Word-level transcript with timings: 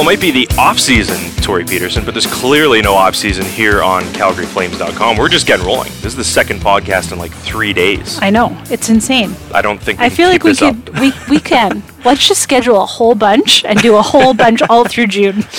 Well, 0.00 0.08
it 0.08 0.16
might 0.16 0.22
be 0.22 0.30
the 0.30 0.48
off-season, 0.56 1.42
Tori 1.42 1.62
Peterson, 1.62 2.06
but 2.06 2.14
there's 2.14 2.24
clearly 2.24 2.80
no 2.80 2.94
off-season 2.94 3.44
here 3.44 3.82
on 3.82 4.02
CalgaryFlames.com. 4.14 5.18
We're 5.18 5.28
just 5.28 5.46
getting 5.46 5.66
rolling. 5.66 5.92
This 5.96 6.06
is 6.06 6.16
the 6.16 6.24
second 6.24 6.60
podcast 6.60 7.12
in 7.12 7.18
like 7.18 7.32
three 7.32 7.74
days. 7.74 8.18
I 8.22 8.30
know 8.30 8.56
it's 8.70 8.88
insane. 8.88 9.36
I 9.52 9.60
don't 9.60 9.78
think 9.78 10.00
we 10.00 10.06
I 10.06 10.08
feel 10.08 10.30
like 10.30 10.42
we 10.42 10.56
could 10.56 10.88
up. 10.88 10.98
we 10.98 11.12
we 11.28 11.38
can. 11.52 11.82
Let's 12.02 12.26
just 12.26 12.40
schedule 12.40 12.80
a 12.80 12.86
whole 12.86 13.14
bunch 13.14 13.62
and 13.66 13.78
do 13.82 13.94
a 13.96 14.00
whole 14.00 14.32
bunch 14.32 14.62
all 14.70 14.86
through 14.86 15.08
June. 15.08 15.44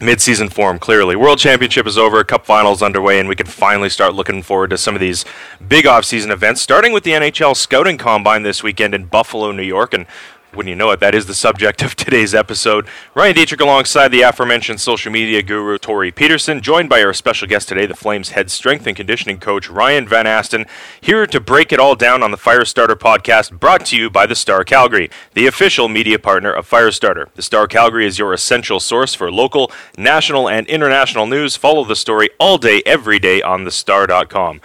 mid-season 0.00 0.48
form 0.48 0.78
clearly 0.78 1.16
world 1.16 1.40
championship 1.40 1.84
is 1.84 1.98
over 1.98 2.22
cup 2.22 2.46
finals 2.46 2.84
underway 2.84 3.18
and 3.18 3.28
we 3.28 3.34
can 3.34 3.48
finally 3.48 3.88
start 3.88 4.14
looking 4.14 4.44
forward 4.44 4.70
to 4.70 4.78
some 4.78 4.94
of 4.94 5.00
these 5.00 5.24
big 5.66 5.88
off-season 5.88 6.30
events 6.30 6.60
starting 6.60 6.92
with 6.92 7.02
the 7.02 7.10
nhl 7.10 7.56
scouting 7.56 7.98
combine 7.98 8.44
this 8.44 8.62
weekend 8.62 8.94
in 8.94 9.06
buffalo 9.06 9.50
new 9.50 9.60
york 9.60 9.92
and 9.92 10.06
wouldn't 10.54 10.70
you 10.70 10.76
know 10.76 10.90
it, 10.90 11.00
that 11.00 11.14
is 11.14 11.26
the 11.26 11.34
subject 11.34 11.82
of 11.82 11.94
today's 11.96 12.34
episode. 12.34 12.86
Ryan 13.14 13.34
Dittrick 13.34 13.60
alongside 13.60 14.08
the 14.08 14.22
aforementioned 14.22 14.80
social 14.80 15.12
media 15.12 15.42
guru 15.42 15.78
Tori 15.78 16.10
Peterson, 16.10 16.60
joined 16.60 16.88
by 16.88 17.02
our 17.02 17.12
special 17.12 17.46
guest 17.46 17.68
today, 17.68 17.86
the 17.86 17.94
Flames 17.94 18.30
head 18.30 18.50
strength 18.50 18.86
and 18.86 18.96
conditioning 18.96 19.38
coach 19.38 19.68
Ryan 19.68 20.08
Van 20.08 20.26
Asten, 20.26 20.66
here 21.00 21.26
to 21.26 21.40
break 21.40 21.72
it 21.72 21.78
all 21.78 21.94
down 21.94 22.22
on 22.22 22.30
the 22.30 22.36
Firestarter 22.36 22.94
podcast, 22.94 23.58
brought 23.58 23.84
to 23.86 23.96
you 23.96 24.08
by 24.08 24.26
the 24.26 24.34
Star 24.34 24.64
Calgary, 24.64 25.10
the 25.34 25.46
official 25.46 25.88
media 25.88 26.18
partner 26.18 26.52
of 26.52 26.68
Firestarter. 26.68 27.32
The 27.34 27.42
Star 27.42 27.66
Calgary 27.66 28.06
is 28.06 28.18
your 28.18 28.32
essential 28.32 28.80
source 28.80 29.14
for 29.14 29.30
local, 29.30 29.70
national, 29.96 30.48
and 30.48 30.66
international 30.66 31.26
news. 31.26 31.56
Follow 31.56 31.84
the 31.84 31.96
story 31.96 32.30
all 32.40 32.58
day, 32.58 32.82
every 32.86 33.18
day 33.18 33.42
on 33.42 33.64
thestar.com. 33.64 34.60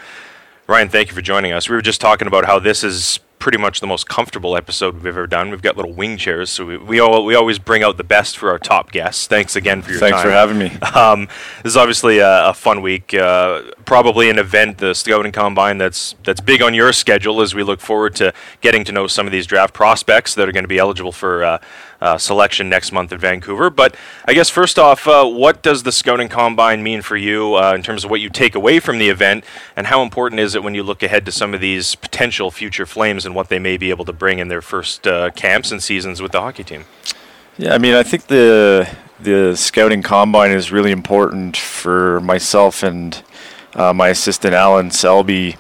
Ryan, 0.66 0.88
thank 0.88 1.10
you 1.10 1.14
for 1.14 1.22
joining 1.22 1.52
us. 1.52 1.68
We 1.68 1.76
were 1.76 1.82
just 1.82 2.00
talking 2.00 2.28
about 2.28 2.46
how 2.46 2.58
this 2.58 2.86
is 2.86 3.20
pretty 3.44 3.58
much 3.58 3.82
the 3.82 3.88
most 3.88 4.08
comfortable 4.08 4.56
episode 4.56 4.94
we've 4.94 5.06
ever 5.06 5.28
done. 5.28 5.50
We've 5.50 5.62
got 5.62 5.76
little 5.76 5.92
wing 5.92 6.16
chairs, 6.16 6.50
so 6.50 6.66
we 6.66 6.78
we, 6.78 7.02
all, 7.02 7.26
we 7.26 7.36
always 7.36 7.60
bring 7.60 7.84
out 7.84 7.98
the 7.98 8.04
best 8.06 8.38
for 8.38 8.50
our 8.50 8.58
top 8.58 8.94
guests. 8.94 9.28
Thanks 9.28 9.58
again 9.58 9.82
for 9.82 9.92
your 9.92 10.00
Thanks 10.00 10.16
time. 10.16 10.26
for 10.26 10.32
having 10.32 10.58
me. 10.58 10.72
Um, 10.94 11.28
this 11.64 11.72
is 11.72 11.78
obviously 11.78 12.20
a, 12.20 12.50
a 12.50 12.54
fun 12.54 12.82
week. 12.84 13.14
Uh, 13.16 13.64
probably 13.86 14.30
an 14.30 14.40
event, 14.40 14.78
the 14.78 14.94
scouting 14.94 15.32
combine, 15.32 15.78
that's 15.78 16.16
that's 16.24 16.42
big 16.42 16.62
on 16.62 16.74
your 16.74 16.94
schedule 16.94 17.42
as 17.42 17.54
we 17.54 17.64
look 17.64 17.80
forward 17.80 18.16
to 18.16 18.34
getting 18.62 18.84
to 18.86 18.92
know 18.92 19.08
some 19.08 19.26
of 19.26 19.32
these 19.32 19.46
draft 19.46 19.74
prospects 19.74 20.36
that 20.36 20.48
are 20.48 20.52
going 20.52 20.64
to 20.64 20.70
be 20.70 20.78
eligible 20.78 21.12
for 21.12 21.44
uh, 21.44 21.58
uh, 22.02 22.18
selection 22.18 22.70
next 22.70 22.92
month 22.92 23.12
in 23.12 23.18
Vancouver. 23.18 23.70
But 23.70 23.96
I 24.26 24.34
guess 24.34 24.50
first 24.50 24.78
off, 24.78 25.08
uh, 25.08 25.26
what 25.26 25.62
does 25.62 25.84
the 25.84 25.92
scouting 25.92 26.28
combine 26.28 26.84
mean 26.84 27.02
for 27.02 27.16
you 27.16 27.56
uh, 27.56 27.74
in 27.74 27.82
terms 27.82 28.04
of 28.04 28.12
what 28.12 28.20
you 28.20 28.30
take 28.30 28.56
away 28.56 28.80
from 28.80 28.98
the 28.98 29.10
event, 29.10 29.46
and 29.76 29.88
how 29.88 30.02
important 30.02 30.40
is 30.40 30.56
it 30.56 30.64
when 30.64 30.76
you 30.76 30.84
look 30.84 31.02
ahead 31.02 31.26
to 31.26 31.32
some 31.32 31.54
of 31.54 31.62
these 31.62 31.96
potential 31.96 32.52
future 32.52 32.86
Flames 32.86 33.26
and 33.26 33.34
what 33.34 33.50
they 33.50 33.60
may 33.60 33.78
be 33.78 33.90
able 33.90 34.06
to 34.06 34.14
bring 34.14 34.40
in 34.40 34.50
their 34.50 34.62
first 34.62 35.08
uh, 35.08 35.30
camps 35.32 35.72
and 35.72 35.82
seasons 35.82 36.22
with 36.22 36.32
the 36.32 36.42
hockey 36.42 36.64
team? 36.64 36.86
Yeah, 37.58 37.74
I 37.74 37.78
mean, 37.78 37.94
I 37.94 38.04
think 38.04 38.28
the 38.28 38.90
the 39.20 39.56
scouting 39.56 40.02
combine 40.04 40.52
is 40.52 40.72
really 40.72 40.92
important 40.92 41.56
for 41.56 42.20
myself 42.22 42.84
and 42.84 43.24
uh, 43.76 43.94
my 43.94 44.10
assistant 44.10 44.54
Alan 44.54 44.92
Selby, 44.92 45.58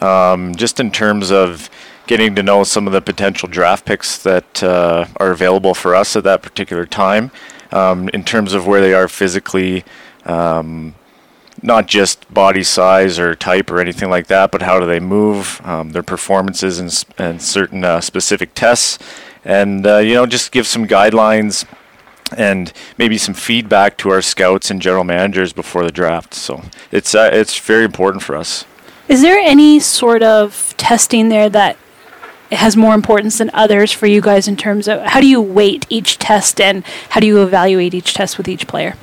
um, 0.00 0.54
just 0.54 0.80
in 0.80 0.90
terms 0.90 1.30
of 1.30 1.70
getting 2.06 2.34
to 2.34 2.42
know 2.42 2.64
some 2.64 2.86
of 2.86 2.92
the 2.92 3.00
potential 3.00 3.48
draft 3.48 3.84
picks 3.84 4.18
that 4.22 4.62
uh, 4.62 5.06
are 5.16 5.30
available 5.30 5.74
for 5.74 5.94
us 5.94 6.16
at 6.16 6.24
that 6.24 6.42
particular 6.42 6.84
time, 6.86 7.30
um, 7.70 8.08
in 8.10 8.24
terms 8.24 8.54
of 8.54 8.66
where 8.66 8.80
they 8.80 8.94
are 8.94 9.08
physically. 9.08 9.84
Um, 10.24 10.94
not 11.62 11.86
just 11.86 12.32
body 12.32 12.62
size 12.62 13.18
or 13.18 13.36
type 13.36 13.70
or 13.70 13.80
anything 13.80 14.10
like 14.10 14.26
that, 14.26 14.50
but 14.50 14.62
how 14.62 14.80
do 14.80 14.86
they 14.86 14.98
move, 14.98 15.60
um, 15.64 15.90
their 15.90 16.02
performances 16.02 16.80
and, 16.80 17.04
and 17.18 17.40
certain 17.40 17.84
uh, 17.84 18.00
specific 18.00 18.52
tests, 18.54 18.98
and 19.44 19.86
uh, 19.86 19.98
you 19.98 20.14
know 20.14 20.26
just 20.26 20.50
give 20.50 20.66
some 20.66 20.88
guidelines 20.88 21.64
and 22.36 22.72
maybe 22.98 23.18
some 23.18 23.34
feedback 23.34 23.96
to 23.98 24.10
our 24.10 24.22
scouts 24.22 24.70
and 24.70 24.80
general 24.80 25.04
managers 25.04 25.52
before 25.52 25.84
the 25.84 25.92
draft. 25.92 26.34
So 26.34 26.62
it's 26.90 27.14
uh, 27.14 27.30
it's 27.32 27.58
very 27.58 27.84
important 27.84 28.22
for 28.22 28.36
us. 28.36 28.64
Is 29.08 29.22
there 29.22 29.38
any 29.38 29.80
sort 29.80 30.22
of 30.22 30.74
testing 30.76 31.28
there 31.28 31.48
that 31.50 31.76
has 32.50 32.76
more 32.76 32.94
importance 32.94 33.38
than 33.38 33.50
others 33.54 33.92
for 33.92 34.06
you 34.06 34.20
guys 34.20 34.46
in 34.46 34.56
terms 34.56 34.86
of 34.86 35.00
how 35.02 35.20
do 35.20 35.26
you 35.26 35.40
weight 35.40 35.86
each 35.88 36.18
test 36.18 36.60
and 36.60 36.84
how 37.10 37.20
do 37.20 37.26
you 37.26 37.42
evaluate 37.42 37.94
each 37.94 38.14
test 38.14 38.36
with 38.36 38.48
each 38.48 38.66
player? 38.66 38.94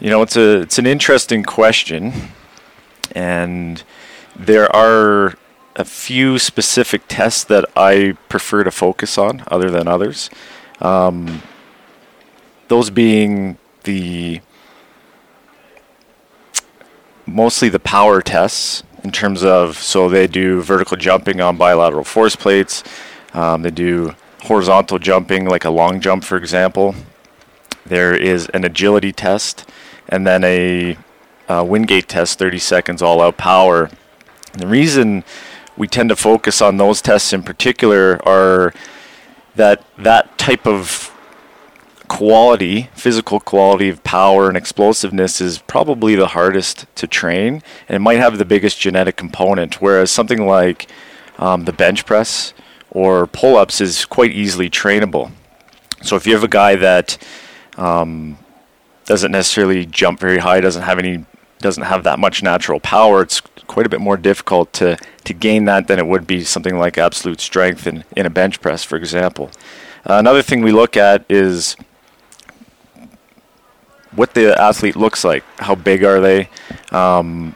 You 0.00 0.10
know, 0.10 0.22
it's 0.22 0.36
a 0.36 0.60
it's 0.60 0.78
an 0.78 0.86
interesting 0.86 1.42
question, 1.42 2.12
and 3.14 3.82
there 4.36 4.74
are 4.74 5.34
a 5.74 5.84
few 5.84 6.38
specific 6.38 7.02
tests 7.08 7.44
that 7.44 7.64
I 7.76 8.16
prefer 8.28 8.64
to 8.64 8.70
focus 8.70 9.18
on, 9.18 9.42
other 9.48 9.70
than 9.70 9.88
others. 9.88 10.28
Um, 10.80 11.42
those 12.68 12.90
being 12.90 13.58
the 13.84 14.40
mostly 17.26 17.68
the 17.68 17.78
power 17.78 18.22
tests 18.22 18.82
in 19.04 19.12
terms 19.12 19.44
of 19.44 19.76
so 19.76 20.08
they 20.08 20.26
do 20.26 20.62
vertical 20.62 20.96
jumping 20.96 21.40
on 21.40 21.56
bilateral 21.56 22.04
force 22.04 22.36
plates. 22.36 22.82
Um, 23.34 23.62
they 23.62 23.70
do 23.70 24.14
horizontal 24.42 24.98
jumping, 24.98 25.46
like 25.46 25.64
a 25.64 25.70
long 25.70 26.00
jump, 26.00 26.24
for 26.24 26.36
example. 26.36 26.94
There 27.84 28.14
is 28.14 28.48
an 28.54 28.64
agility 28.64 29.12
test, 29.12 29.68
and 30.08 30.26
then 30.26 30.44
a, 30.44 30.96
uh 31.48 31.64
Wingate 31.66 32.08
test, 32.08 32.38
30 32.38 32.58
seconds 32.58 33.02
all 33.02 33.20
out 33.20 33.36
power. 33.36 33.90
And 34.52 34.62
the 34.62 34.66
reason 34.66 35.24
we 35.76 35.86
tend 35.86 36.08
to 36.10 36.16
focus 36.16 36.60
on 36.60 36.76
those 36.76 37.00
tests 37.00 37.32
in 37.32 37.42
particular 37.42 38.20
are 38.26 38.74
that 39.54 39.84
that 39.96 40.36
type 40.38 40.66
of 40.66 41.12
quality, 42.08 42.90
physical 42.94 43.38
quality 43.38 43.88
of 43.88 44.02
power 44.02 44.48
and 44.48 44.56
explosiveness 44.56 45.40
is 45.40 45.58
probably 45.58 46.14
the 46.14 46.28
hardest 46.28 46.86
to 46.96 47.06
train 47.06 47.62
and 47.88 47.96
it 47.96 48.00
might 48.00 48.18
have 48.18 48.38
the 48.38 48.44
biggest 48.44 48.80
genetic 48.80 49.16
component. 49.16 49.80
Whereas 49.80 50.10
something 50.10 50.46
like 50.46 50.90
um, 51.38 51.64
the 51.64 51.72
bench 51.72 52.04
press 52.06 52.54
or 52.90 53.26
pull 53.26 53.56
ups 53.56 53.80
is 53.80 54.04
quite 54.04 54.32
easily 54.32 54.68
trainable. 54.68 55.30
So 56.02 56.16
if 56.16 56.26
you 56.26 56.34
have 56.34 56.44
a 56.44 56.48
guy 56.48 56.76
that 56.76 57.18
um, 57.76 58.38
doesn't 59.04 59.32
necessarily 59.32 59.86
jump 59.86 60.20
very 60.20 60.38
high, 60.38 60.60
doesn't 60.60 60.82
have 60.82 60.98
any, 60.98 61.24
doesn't 61.58 61.84
have 61.84 62.04
that 62.04 62.18
much 62.18 62.42
natural 62.42 62.80
power, 62.80 63.22
it's 63.22 63.40
quite 63.40 63.86
a 63.86 63.88
bit 63.88 64.00
more 64.00 64.16
difficult 64.16 64.72
to, 64.74 64.96
to 65.24 65.34
gain 65.34 65.66
that 65.66 65.88
than 65.88 65.98
it 65.98 66.06
would 66.06 66.26
be 66.26 66.42
something 66.42 66.78
like 66.78 66.96
absolute 66.96 67.40
strength 67.40 67.86
in, 67.86 68.04
in 68.16 68.26
a 68.26 68.30
bench 68.30 68.60
press, 68.60 68.82
for 68.82 68.96
example. 68.96 69.50
Another 70.04 70.42
thing 70.42 70.62
we 70.62 70.72
look 70.72 70.96
at 70.96 71.24
is 71.28 71.76
what 74.12 74.34
the 74.34 74.60
athlete 74.60 74.96
looks 74.96 75.24
like. 75.24 75.44
How 75.58 75.74
big 75.74 76.04
are 76.04 76.20
they? 76.20 76.48
Um, 76.90 77.54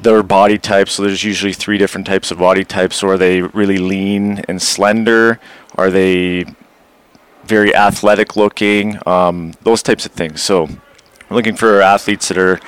their 0.00 0.22
body 0.22 0.58
types. 0.58 0.92
So 0.92 1.02
there's 1.02 1.24
usually 1.24 1.52
three 1.52 1.78
different 1.78 2.06
types 2.06 2.30
of 2.30 2.38
body 2.38 2.64
types. 2.64 2.96
So 2.96 3.08
are 3.08 3.18
they 3.18 3.42
really 3.42 3.78
lean 3.78 4.38
and 4.48 4.60
slender? 4.60 5.38
Are 5.76 5.90
they 5.90 6.44
very 7.44 7.74
athletic 7.74 8.36
looking? 8.36 8.98
Um, 9.06 9.54
those 9.62 9.82
types 9.82 10.06
of 10.06 10.12
things. 10.12 10.42
So 10.42 10.66
we're 11.28 11.36
looking 11.36 11.56
for 11.56 11.82
athletes 11.82 12.28
that 12.28 12.38
are 12.38 12.60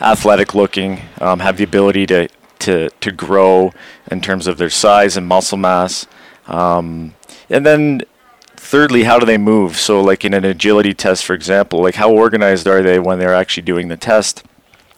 athletic 0.00 0.54
looking, 0.54 1.00
um, 1.20 1.40
have 1.40 1.56
the 1.56 1.64
ability 1.64 2.06
to, 2.06 2.28
to, 2.60 2.90
to 3.00 3.12
grow 3.12 3.72
in 4.10 4.20
terms 4.20 4.46
of 4.46 4.58
their 4.58 4.70
size 4.70 5.16
and 5.16 5.26
muscle 5.26 5.58
mass. 5.58 6.06
Um, 6.46 7.14
and 7.48 7.64
then 7.64 8.02
thirdly, 8.64 9.04
how 9.04 9.18
do 9.18 9.26
they 9.26 9.38
move? 9.38 9.76
So, 9.76 10.00
like 10.00 10.24
in 10.24 10.34
an 10.34 10.44
agility 10.44 10.94
test, 10.94 11.24
for 11.24 11.34
example, 11.34 11.80
like 11.82 11.94
how 11.94 12.10
organized 12.10 12.66
are 12.66 12.82
they 12.82 12.98
when 12.98 13.18
they're 13.18 13.34
actually 13.34 13.62
doing 13.64 13.88
the 13.88 13.96
test 13.96 14.42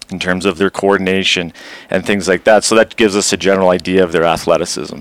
in 0.09 0.19
terms 0.19 0.47
of 0.47 0.57
their 0.59 0.71
coordination 0.71 1.53
and 1.91 2.07
things 2.07 2.29
like 2.29 2.45
that? 2.45 2.65
So, 2.65 2.75
that 2.77 2.97
gives 2.97 3.17
us 3.17 3.33
a 3.33 3.37
general 3.37 3.69
idea 3.71 4.03
of 4.05 4.13
their 4.13 4.25
athleticism. 4.25 5.01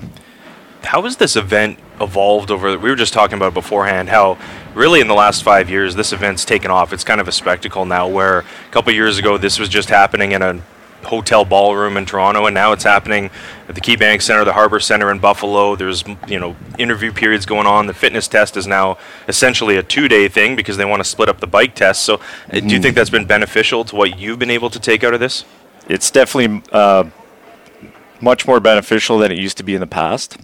how 0.83 1.01
has 1.03 1.17
this 1.17 1.35
event 1.35 1.79
evolved 1.99 2.51
over 2.51 2.77
we 2.77 2.89
were 2.89 2.95
just 2.95 3.13
talking 3.13 3.37
about 3.37 3.53
beforehand 3.53 4.09
how 4.09 4.38
really 4.75 5.00
in 5.00 5.07
the 5.07 5.15
last 5.15 5.44
five 5.44 5.68
years 5.69 5.95
this 5.95 6.13
event's 6.13 6.45
taken 6.45 6.69
off 6.69 6.94
it's 6.94 7.03
kind 7.03 7.19
of 7.19 7.27
a 7.27 7.31
spectacle 7.31 7.85
now 7.85 8.07
where 8.07 8.39
a 8.39 8.71
couple 8.71 8.94
years 8.94 9.18
ago 9.18 9.38
this 9.38 9.57
was 9.57 9.69
just 9.69 9.89
happening 9.89 10.33
in 10.33 10.41
a 10.44 10.61
hotel 11.06 11.46
ballroom 11.46 11.98
in 11.98 12.06
toronto 12.06 12.46
and 12.46 12.54
now 12.54 12.72
it's 12.72 12.84
happening 12.84 13.30
at 13.68 13.75
the 13.75 13.81
keybank 13.81 14.22
center 14.22 14.44
the 14.46 14.54
harbor 14.54 14.80
center 14.80 15.12
in 15.12 15.19
buffalo. 15.19 15.75
There's 15.75 16.04
you 16.28 16.40
know 16.40 16.56
interview 16.78 17.12
periods 17.12 17.46
going 17.46 17.68
on. 17.68 17.88
The 17.88 17.94
fitness 17.94 18.28
test 18.28 18.57
is 18.57 18.68
now 18.68 18.98
essentially 19.28 19.78
a 19.78 19.84
two-day 19.84 20.28
thing 20.28 20.56
because 20.56 20.78
they 20.78 20.86
want 20.86 21.02
to 21.02 21.10
split 21.10 21.30
up 21.30 21.40
the 21.40 21.48
bike 21.48 21.75
test. 21.75 22.04
So 22.04 22.16
uh 22.52 22.60
do 22.60 22.68
you 22.68 22.80
think 22.80 22.96
that's 22.96 23.10
been 23.10 23.25
beneficial 23.25 23.84
to 23.86 23.96
what 23.96 24.19
you've 24.19 24.40
been 24.40 24.52
able 24.52 24.69
to 24.69 24.80
take 24.80 25.04
out 25.04 25.13
of 25.13 25.19
this? 25.19 25.46
It's 25.88 26.10
definitely 26.10 26.63
uh, 26.72 27.06
much 28.19 28.48
more 28.48 28.60
beneficial 28.60 29.19
than 29.19 29.31
it 29.31 29.38
used 29.38 29.57
to 29.57 29.63
be 29.63 29.75
in 29.75 29.81
the 29.81 29.88
past. 29.88 30.38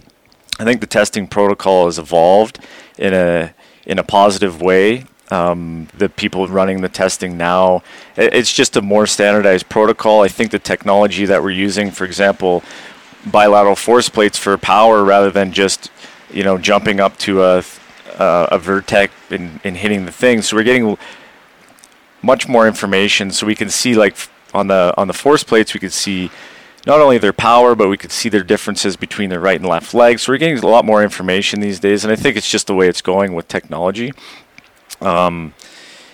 I 0.58 0.64
think 0.64 0.80
the 0.80 0.86
testing 0.86 1.26
protocol 1.26 1.86
has 1.86 1.98
evolved 1.98 2.60
in 2.98 3.14
a 3.14 3.54
in 3.84 3.98
a 3.98 4.04
positive 4.04 4.60
way. 4.60 5.06
Um, 5.32 5.88
the 5.96 6.10
people 6.10 6.46
running 6.46 6.82
the 6.82 6.90
testing 6.90 7.38
now. 7.38 7.82
It's 8.16 8.52
just 8.52 8.76
a 8.76 8.82
more 8.82 9.06
standardized 9.06 9.66
protocol. 9.70 10.22
I 10.22 10.28
think 10.28 10.50
the 10.50 10.58
technology 10.58 11.24
that 11.24 11.42
we're 11.42 11.52
using, 11.52 11.90
for 11.90 12.04
example, 12.04 12.62
bilateral 13.24 13.76
force 13.76 14.10
plates 14.10 14.36
for 14.36 14.58
power 14.58 15.02
rather 15.02 15.30
than 15.30 15.52
just 15.52 15.90
you 16.30 16.44
know 16.44 16.58
jumping 16.58 17.00
up 17.00 17.16
to 17.18 17.42
a 17.42 17.64
uh, 18.18 18.48
a 18.50 18.58
vertec 18.58 19.08
in, 19.30 19.58
in 19.64 19.74
hitting 19.76 20.04
the 20.04 20.12
thing. 20.12 20.42
So 20.42 20.56
we're 20.56 20.64
getting 20.64 20.98
much 22.20 22.46
more 22.46 22.68
information, 22.68 23.30
so 23.30 23.46
we 23.46 23.54
can 23.54 23.70
see 23.70 23.94
like 23.94 24.16
on 24.52 24.66
the 24.66 24.92
on 24.98 25.08
the 25.08 25.14
force 25.14 25.44
plates, 25.44 25.72
we 25.72 25.80
could 25.80 25.94
see 25.94 26.30
not 26.86 27.00
only 27.00 27.16
their 27.16 27.32
power, 27.32 27.74
but 27.74 27.88
we 27.88 27.96
could 27.96 28.12
see 28.12 28.28
their 28.28 28.42
differences 28.42 28.96
between 28.96 29.30
their 29.30 29.40
right 29.40 29.58
and 29.58 29.68
left 29.68 29.94
legs. 29.94 30.22
So 30.22 30.32
we're 30.32 30.38
getting 30.38 30.58
a 30.58 30.66
lot 30.66 30.84
more 30.84 31.02
information 31.02 31.60
these 31.60 31.80
days, 31.80 32.04
and 32.04 32.12
I 32.12 32.16
think 32.16 32.36
it's 32.36 32.50
just 32.50 32.66
the 32.66 32.74
way 32.74 32.88
it's 32.88 33.00
going 33.00 33.34
with 33.34 33.48
technology. 33.48 34.12
Um, 35.02 35.54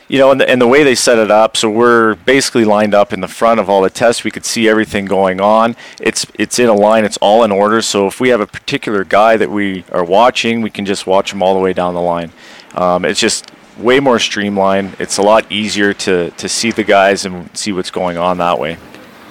you 0.09 0.19
know, 0.19 0.31
and 0.31 0.41
the, 0.41 0.49
and 0.49 0.61
the 0.61 0.67
way 0.67 0.85
they 0.85 0.95
set 0.95 1.19
it 1.19 1.31
up, 1.31 1.57
so 1.57 1.69
we're 1.71 2.15
basically 2.15 2.65
lined 2.65 2.95
up 2.95 3.13
in 3.13 3.21
the 3.21 3.29
front 3.29 3.61
of 3.61 3.69
all 3.69 3.83
the 3.83 3.91
tests. 3.91 4.25
We 4.25 4.31
could 4.31 4.47
see 4.47 4.67
everything 4.67 5.05
going 5.05 5.39
on. 5.39 5.77
It's 6.01 6.27
it's 6.35 6.59
in 6.59 6.69
a 6.69 6.75
line. 6.75 7.05
It's 7.05 7.19
all 7.19 7.45
in 7.45 7.53
order. 7.53 7.83
So 7.83 8.07
if 8.07 8.19
we 8.19 8.31
have 8.31 8.41
a 8.41 8.47
particular 8.47 9.05
guy 9.05 9.37
that 9.37 9.51
we 9.51 9.85
are 9.93 10.05
watching, 10.05 10.63
we 10.63 10.71
can 10.71 10.87
just 10.87 11.07
watch 11.07 11.33
him 11.33 11.43
all 11.43 11.53
the 11.53 11.61
way 11.61 11.75
down 11.75 11.93
the 11.93 12.01
line. 12.01 12.33
Um, 12.75 13.05
it's 13.05 13.21
just 13.21 13.53
way 13.79 14.01
more 14.01 14.19
streamlined. 14.19 14.97
It's 14.99 15.19
a 15.19 15.23
lot 15.23 15.51
easier 15.53 15.93
to 15.93 16.31
to 16.31 16.49
see 16.49 16.71
the 16.71 16.85
guys 16.85 17.27
and 17.27 17.55
see 17.57 17.73
what's 17.73 17.91
going 17.91 18.17
on 18.17 18.39
that 18.39 18.59
way. 18.59 18.79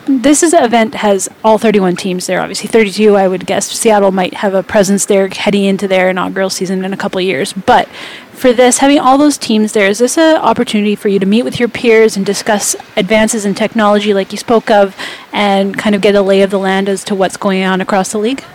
This 0.10 0.42
is 0.42 0.54
an 0.54 0.64
event 0.64 0.96
has 0.96 1.28
all 1.44 1.58
31 1.58 1.98
teams 1.98 2.28
there. 2.28 2.40
Obviously, 2.40 2.70
32. 2.70 3.18
I 3.18 3.28
would 3.28 3.46
guess 3.46 3.68
Seattle 3.68 4.12
might 4.12 4.36
have 4.36 4.54
a 4.54 4.64
presence 4.64 5.06
there 5.06 5.28
heading 5.28 5.66
into 5.66 5.86
their 5.86 6.10
inaugural 6.10 6.50
season 6.50 6.86
in 6.86 6.94
a 6.94 6.98
couple 6.98 7.20
of 7.20 7.26
years. 7.26 7.52
But 7.52 7.90
for 8.32 8.54
this, 8.54 8.78
having 8.78 9.00
all 9.00 9.18
those 9.18 9.38
teams 9.38 9.74
there, 9.74 9.90
is 9.90 10.00
this 10.00 10.18
an 10.18 10.38
opportunity 10.38 10.96
for 10.96 11.10
you 11.10 11.20
to 11.20 11.26
meet 11.26 11.44
with 11.44 11.60
your 11.60 11.68
peers 11.68 12.16
and 12.16 12.26
discuss 12.26 12.74
advances 12.96 13.44
in 13.44 13.54
technology, 13.54 14.14
like 14.14 14.32
you 14.32 14.38
spoke 14.38 14.72
of, 14.72 14.96
and 15.34 15.78
kind 15.78 15.94
of 15.94 16.02
get 16.02 16.16
a 16.16 16.22
lay 16.22 16.42
of 16.42 16.52
the 16.52 16.60
land 16.60 16.88
as 16.88 17.04
to 17.04 17.14
what's 17.14 17.36
going 17.36 17.64
on 17.64 17.82
across 17.82 18.14
the 18.14 18.18
league? 18.18 18.46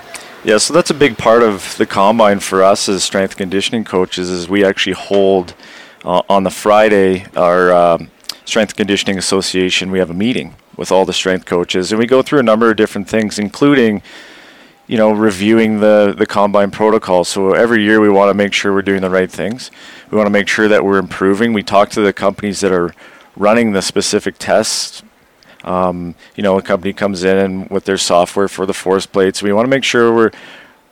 Yeah, 0.44 0.56
so 0.56 0.72
that's 0.72 0.90
a 0.90 0.94
big 0.94 1.19
part 1.19 1.43
of 1.43 1.76
the 1.76 1.84
combine 1.84 2.40
for 2.40 2.62
us 2.62 2.88
as 2.88 3.04
strength 3.04 3.37
conditioning 3.37 3.84
coaches. 3.84 4.31
Is 4.31 4.49
we 4.49 4.64
actually 4.64 4.94
hold 4.94 5.52
uh, 6.02 6.22
on 6.31 6.44
the 6.44 6.50
Friday 6.50 7.26
our 7.37 7.75
um, 7.75 8.10
strength 8.46 8.75
conditioning 8.75 9.19
association. 9.19 9.90
We 9.90 9.99
have 9.99 10.08
a 10.08 10.14
meeting 10.14 10.54
with 10.76 10.90
all 10.90 11.04
the 11.04 11.12
strength 11.12 11.46
coaches, 11.46 11.92
and 11.92 11.98
we 11.98 12.06
go 12.06 12.22
through 12.22 12.40
a 12.40 12.42
number 12.42 12.70
of 12.70 12.76
different 12.76 13.08
things, 13.08 13.38
including 13.38 14.02
you 14.86 14.96
know 14.96 15.12
reviewing 15.12 15.80
the 15.80 16.14
the 16.16 16.26
combine 16.26 16.70
protocol. 16.70 17.24
So 17.24 17.52
every 17.52 17.82
year 17.84 18.00
we 18.00 18.08
want 18.08 18.30
to 18.30 18.34
make 18.34 18.52
sure 18.52 18.72
we're 18.72 18.82
doing 18.82 19.02
the 19.02 19.10
right 19.10 19.30
things. 19.30 19.70
We 20.10 20.16
want 20.16 20.26
to 20.26 20.32
make 20.32 20.48
sure 20.48 20.69
that 20.69 20.84
we're 20.84 20.98
improving. 20.98 21.52
We 21.52 21.62
talk 21.62 21.90
to 21.90 22.00
the 22.00 22.12
companies 22.12 22.60
that 22.60 22.72
are 22.72 22.94
running 23.36 23.72
the 23.72 23.82
specific 23.82 24.36
tests. 24.38 25.02
Um, 25.64 26.16
you 26.34 26.42
know, 26.42 26.58
a 26.58 26.62
company 26.62 26.92
comes 26.92 27.22
in 27.22 27.38
and 27.38 27.70
with 27.70 27.84
their 27.84 27.96
software 27.96 28.48
for 28.48 28.66
the 28.66 28.75
force 28.75 29.06
plates, 29.06 29.42
we 29.42 29.52
want 29.52 29.64
to 29.64 29.70
make 29.70 29.84
sure 29.84 30.12
we're 30.12 30.32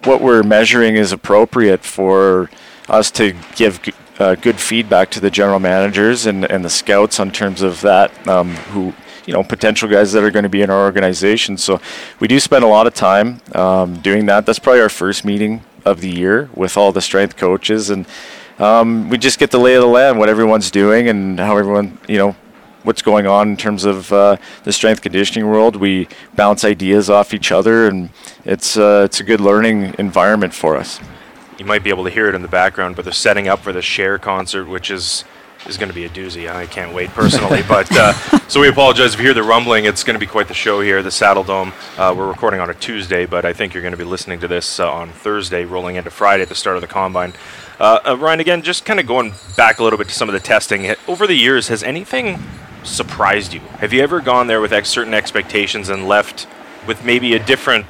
what 0.05 0.21
we're 0.23 0.43
measuring 0.43 0.97
is 0.97 1.13
appropriate 1.13 1.85
for 1.85 2.49
us 2.89 3.11
to 3.13 3.35
give 3.55 3.81
uh, 4.19 4.35
good 4.35 4.59
feedback 4.59 5.11
to 5.11 5.21
the 5.21 5.31
general 5.31 5.59
managers 5.59 6.27
and, 6.27 6.45
and 6.45 6.65
the 6.65 6.71
scouts 6.71 7.21
on 7.21 7.31
terms 7.31 7.63
of 7.63 7.81
that 7.83 8.27
um, 8.29 8.55
who 8.73 8.95
you 9.31 9.37
know 9.37 9.45
potential 9.45 9.89
guys 9.89 10.11
that 10.11 10.25
are 10.25 10.31
going 10.33 10.43
to 10.43 10.49
be 10.49 10.61
in 10.61 10.71
our 10.71 10.83
organization. 10.83 11.57
So 11.57 11.81
we 12.19 12.27
do 12.27 12.41
spend 12.41 12.65
a 12.65 12.67
lot 12.67 12.89
of 12.89 12.95
time 12.95 13.41
um, 13.55 13.95
doing 14.01 14.27
that. 14.27 14.45
That's 14.45 14.59
probably 14.59 14.81
our 14.81 14.89
first 14.89 15.25
meeting 15.25 15.63
of 15.85 16.01
the 16.01 16.11
year 16.11 16.51
with 16.53 16.77
all 16.77 16.91
the 16.91 17.01
strength 17.01 17.37
coaches, 17.37 17.91
and 17.91 18.07
um, 18.59 19.09
we 19.09 19.19
just 19.19 19.39
get 19.39 19.53
the 19.53 19.61
lay 19.61 19.77
of 19.77 19.83
the 19.83 19.87
land, 19.87 20.19
what 20.19 20.29
everyone's 20.29 20.69
doing, 20.73 21.09
and 21.09 21.39
how 21.39 21.57
everyone 21.57 21.97
you 22.09 22.19
know 22.19 22.35
what's 22.83 23.03
going 23.03 23.29
on 23.29 23.51
in 23.51 23.57
terms 23.57 23.85
of 23.85 24.13
uh, 24.13 24.37
the 24.65 24.73
strength 24.73 25.01
conditioning 25.01 25.49
world. 25.49 25.77
We 25.77 26.09
bounce 26.35 26.65
ideas 26.65 27.09
off 27.09 27.33
each 27.33 27.53
other, 27.53 27.87
and 27.87 28.11
it's 28.45 28.77
uh, 28.77 29.03
it's 29.05 29.21
a 29.21 29.25
good 29.25 29.41
learning 29.41 29.95
environment 29.97 30.55
for 30.55 30.77
us. 30.77 30.99
You 31.57 31.65
might 31.65 31.85
be 31.85 31.91
able 31.91 32.03
to 32.03 32.11
hear 32.11 32.29
it 32.29 32.35
in 32.35 32.43
the 32.43 32.49
background, 32.49 32.97
but 32.97 33.05
they're 33.05 33.13
setting 33.13 33.47
up 33.47 33.61
for 33.61 33.73
the 33.73 33.83
Cher 33.83 34.19
concert, 34.19 34.65
which 34.65 34.91
is 34.91 35.25
is 35.67 35.77
going 35.77 35.89
to 35.89 35.95
be 35.95 36.05
a 36.05 36.09
doozy. 36.09 36.51
I 36.51 36.67
can't 36.67 36.95
wait 36.95 37.11
personally. 37.11 37.63
but 37.69 37.91
uh, 37.97 38.13
so 38.49 38.61
we 38.61 38.69
apologize 38.69 39.15
if 39.15 39.21
you 39.21 39.27
hear 39.27 39.35
the 39.35 39.43
rumbling. 39.43 39.85
It's 39.85 40.05
going 40.05 40.15
to 40.15 40.21
be 40.21 40.27
quite 40.27 40.49
the 40.49 40.55
show 40.55 40.81
here, 40.81 41.03
the 41.03 41.11
Saddledome. 41.11 41.73
Uh, 41.99 42.15
we're 42.15 42.29
recording 42.29 42.61
on 42.61 42.71
a 42.71 42.75
Tuesday, 42.75 43.27
but 43.27 43.45
I 43.45 43.53
think 43.53 43.75
you're 43.75 43.83
going 43.83 43.93
to 43.93 43.99
be 43.99 44.05
listening 44.05 44.41
to 44.41 44.49
this 44.49 44.81
uh, 44.81 44.91
on 44.91 45.11
Thursday, 45.11 45.65
rolling 45.65 45.97
into 45.97 46.11
Friday 46.11 46.43
at 46.43 46.49
the 46.49 46.55
start 46.55 46.77
of 46.77 46.81
the 46.81 46.89
combine. 46.89 47.33
Uh, 47.79 48.01
uh, 48.07 48.17
Ryan, 48.17 48.41
again, 48.41 48.63
just 48.63 48.85
kind 48.85 49.01
of 49.01 49.07
going 49.07 49.35
back 49.57 49.79
a 49.79 49.85
little 49.85 49.99
bit 49.99 50.09
to 50.09 50.15
some 50.15 50.29
of 50.29 50.33
the 50.33 50.41
testing. 50.41 50.95
Over 51.07 51.27
the 51.27 51.35
years, 51.35 51.69
has 51.69 51.83
anything 51.83 52.39
surprised 52.83 53.53
you? 53.53 53.61
Have 53.79 53.93
you 53.93 54.03
ever 54.03 54.21
gone 54.21 54.47
there 54.47 54.61
with 54.61 54.73
ex- 54.73 54.89
certain 54.89 55.15
expectations 55.15 55.89
and 55.89 56.09
left 56.09 56.47
with 56.87 57.05
maybe 57.05 57.35
a 57.35 57.39
different, 57.45 57.87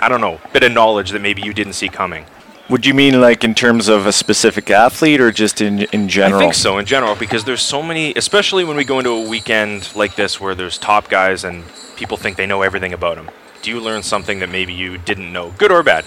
I 0.00 0.08
don't 0.08 0.20
know, 0.20 0.40
bit 0.52 0.62
of 0.62 0.72
knowledge 0.72 1.10
that 1.10 1.20
maybe 1.20 1.42
you 1.42 1.52
didn't 1.52 1.74
see 1.74 1.88
coming? 1.88 2.24
Would 2.70 2.86
you 2.86 2.94
mean 2.94 3.20
like 3.20 3.44
in 3.44 3.54
terms 3.54 3.88
of 3.88 4.06
a 4.06 4.12
specific 4.12 4.70
athlete 4.70 5.20
or 5.20 5.30
just 5.30 5.60
in 5.60 5.82
in 5.92 6.08
general? 6.08 6.40
I 6.40 6.44
think 6.44 6.54
so 6.54 6.78
in 6.78 6.86
general 6.86 7.14
because 7.14 7.44
there's 7.44 7.60
so 7.60 7.82
many, 7.82 8.14
especially 8.14 8.64
when 8.64 8.76
we 8.76 8.84
go 8.84 8.98
into 8.98 9.10
a 9.10 9.28
weekend 9.28 9.94
like 9.94 10.16
this 10.16 10.40
where 10.40 10.54
there's 10.54 10.78
top 10.78 11.10
guys 11.10 11.44
and 11.44 11.64
people 11.96 12.16
think 12.16 12.36
they 12.36 12.46
know 12.46 12.62
everything 12.62 12.94
about 12.94 13.16
them. 13.16 13.30
Do 13.60 13.70
you 13.70 13.80
learn 13.80 14.02
something 14.02 14.38
that 14.38 14.48
maybe 14.48 14.72
you 14.72 14.96
didn't 14.96 15.32
know, 15.32 15.50
good 15.58 15.70
or 15.70 15.82
bad? 15.82 16.06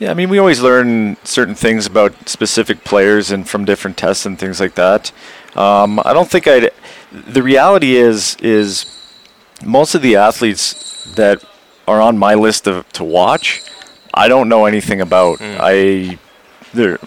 Yeah, 0.00 0.10
I 0.10 0.14
mean, 0.14 0.28
we 0.28 0.38
always 0.38 0.60
learn 0.60 1.16
certain 1.22 1.54
things 1.54 1.86
about 1.86 2.28
specific 2.28 2.82
players 2.82 3.30
and 3.30 3.48
from 3.48 3.64
different 3.64 3.96
tests 3.96 4.26
and 4.26 4.36
things 4.36 4.58
like 4.58 4.74
that. 4.74 5.12
Um, 5.54 6.00
I 6.04 6.12
don't 6.12 6.28
think 6.28 6.48
I'd. 6.48 6.72
The 7.12 7.42
reality 7.42 7.94
is, 7.94 8.36
is 8.40 8.86
most 9.64 9.94
of 9.94 10.02
the 10.02 10.16
athletes 10.16 11.04
that 11.14 11.44
are 11.86 12.00
on 12.00 12.18
my 12.18 12.34
list 12.34 12.66
of, 12.66 12.88
to 12.94 13.04
watch 13.04 13.62
I 14.14 14.28
don't 14.28 14.48
know 14.48 14.66
anything 14.66 15.00
about. 15.00 15.38
Mm. 15.38 15.58
I 15.60 16.18
there 16.72 16.98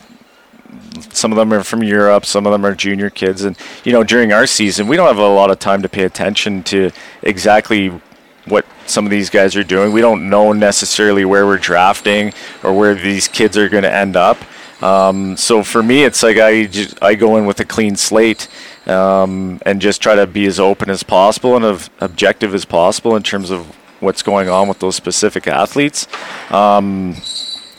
some 1.12 1.32
of 1.32 1.38
them 1.38 1.54
are 1.54 1.64
from 1.64 1.84
Europe, 1.84 2.26
some 2.26 2.46
of 2.46 2.52
them 2.52 2.66
are 2.66 2.76
junior 2.76 3.10
kids, 3.10 3.44
and 3.44 3.58
you 3.84 3.92
know 3.92 4.04
during 4.04 4.32
our 4.32 4.46
season 4.46 4.88
we 4.88 4.96
don't 4.96 5.08
have 5.08 5.18
a 5.18 5.28
lot 5.28 5.52
of 5.52 5.60
time 5.60 5.82
to 5.82 5.90
pay 5.90 6.04
attention 6.04 6.64
to 6.64 6.92
exactly 7.22 7.92
what 8.46 8.66
some 8.86 9.06
of 9.06 9.12
these 9.12 9.30
guys 9.30 9.56
are 9.56 9.64
doing. 9.64 9.92
We 9.92 10.02
don't 10.02 10.30
know 10.30 10.54
necessarily 10.54 11.26
where 11.26 11.46
we're 11.46 11.58
drafting 11.58 12.34
or 12.64 12.74
where 12.74 12.96
these 12.96 13.28
kids 13.28 13.58
are 13.58 13.70
going 13.70 13.84
to 13.84 13.94
end 13.94 14.16
up. 14.16 14.38
Um, 14.82 15.36
so 15.38 15.64
for 15.64 15.82
me, 15.82 16.04
it's 16.04 16.22
like 16.24 16.38
I 16.38 16.66
just, 16.66 17.02
I 17.04 17.16
go 17.16 17.38
in 17.38 17.46
with 17.46 17.60
a 17.60 17.66
clean 17.66 17.96
slate 17.96 18.48
um, 18.86 19.60
and 19.66 19.82
just 19.82 20.02
try 20.02 20.16
to 20.16 20.28
be 20.28 20.46
as 20.46 20.60
open 20.60 20.90
as 20.90 21.04
possible 21.04 21.56
and 21.56 21.66
as 21.66 21.90
objective 22.00 22.54
as 22.54 22.64
possible 22.64 23.16
in 23.16 23.24
terms 23.24 23.50
of 23.52 23.76
what's 24.00 24.22
going 24.22 24.50
on 24.50 24.68
with 24.68 24.80
those 24.80 24.96
specific 24.96 25.48
athletes. 25.48 26.08
Um, 26.52 27.16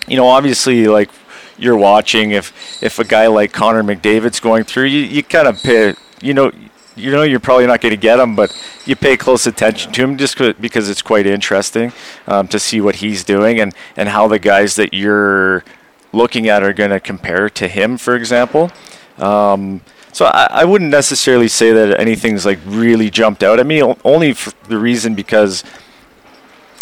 you 0.07 0.17
know, 0.17 0.27
obviously, 0.27 0.87
like 0.87 1.11
you're 1.59 1.77
watching, 1.77 2.31
if 2.31 2.83
if 2.83 2.99
a 2.99 3.05
guy 3.05 3.27
like 3.27 3.53
Connor 3.53 3.83
McDavid's 3.83 4.41
going 4.41 4.65
through, 4.65 4.85
you, 4.85 5.01
you 5.01 5.23
kind 5.23 5.49
of 5.49 5.63
pay, 5.63 5.95
you 6.23 6.35
know, 6.35 6.53
you 6.97 7.11
know 7.11 7.23
you're 7.23 7.41
probably 7.41 7.67
not 7.67 7.81
going 7.81 7.91
to 7.91 8.01
get 8.01 8.19
him, 8.19 8.35
but 8.35 8.51
you 8.85 8.97
pay 8.97 9.17
close 9.17 9.47
attention 9.47 9.93
to 9.93 10.03
him 10.03 10.17
just 10.17 10.39
because 10.61 10.89
it's 10.89 11.03
quite 11.03 11.27
interesting 11.27 11.93
um, 12.27 12.49
to 12.49 12.59
see 12.59 12.81
what 12.81 12.97
he's 12.97 13.25
doing 13.25 13.61
and 13.61 13.75
and 13.97 14.09
how 14.09 14.29
the 14.29 14.39
guys 14.39 14.77
that 14.77 14.95
you're 14.95 15.65
looking 16.13 16.49
at 16.49 16.63
are 16.63 16.73
going 16.73 16.91
to 16.91 17.01
compare 17.01 17.51
to 17.51 17.69
him, 17.69 17.99
for 17.99 18.17
example. 18.17 18.71
Um, 19.19 19.83
so 20.13 20.27
I, 20.27 20.49
I, 20.51 20.65
wouldn't 20.65 20.91
necessarily 20.91 21.49
say 21.49 21.73
that 21.73 22.01
anything's 22.01 22.47
like 22.47 22.59
really 22.65 23.11
jumped 23.11 23.43
out 23.43 23.59
at 23.59 23.67
me, 23.67 23.83
only 23.83 24.33
for 24.33 24.53
the 24.69 24.79
reason 24.79 25.15
because 25.15 25.65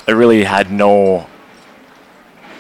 I 0.09 0.13
really 0.13 0.45
had 0.45 0.71
no 0.71 1.27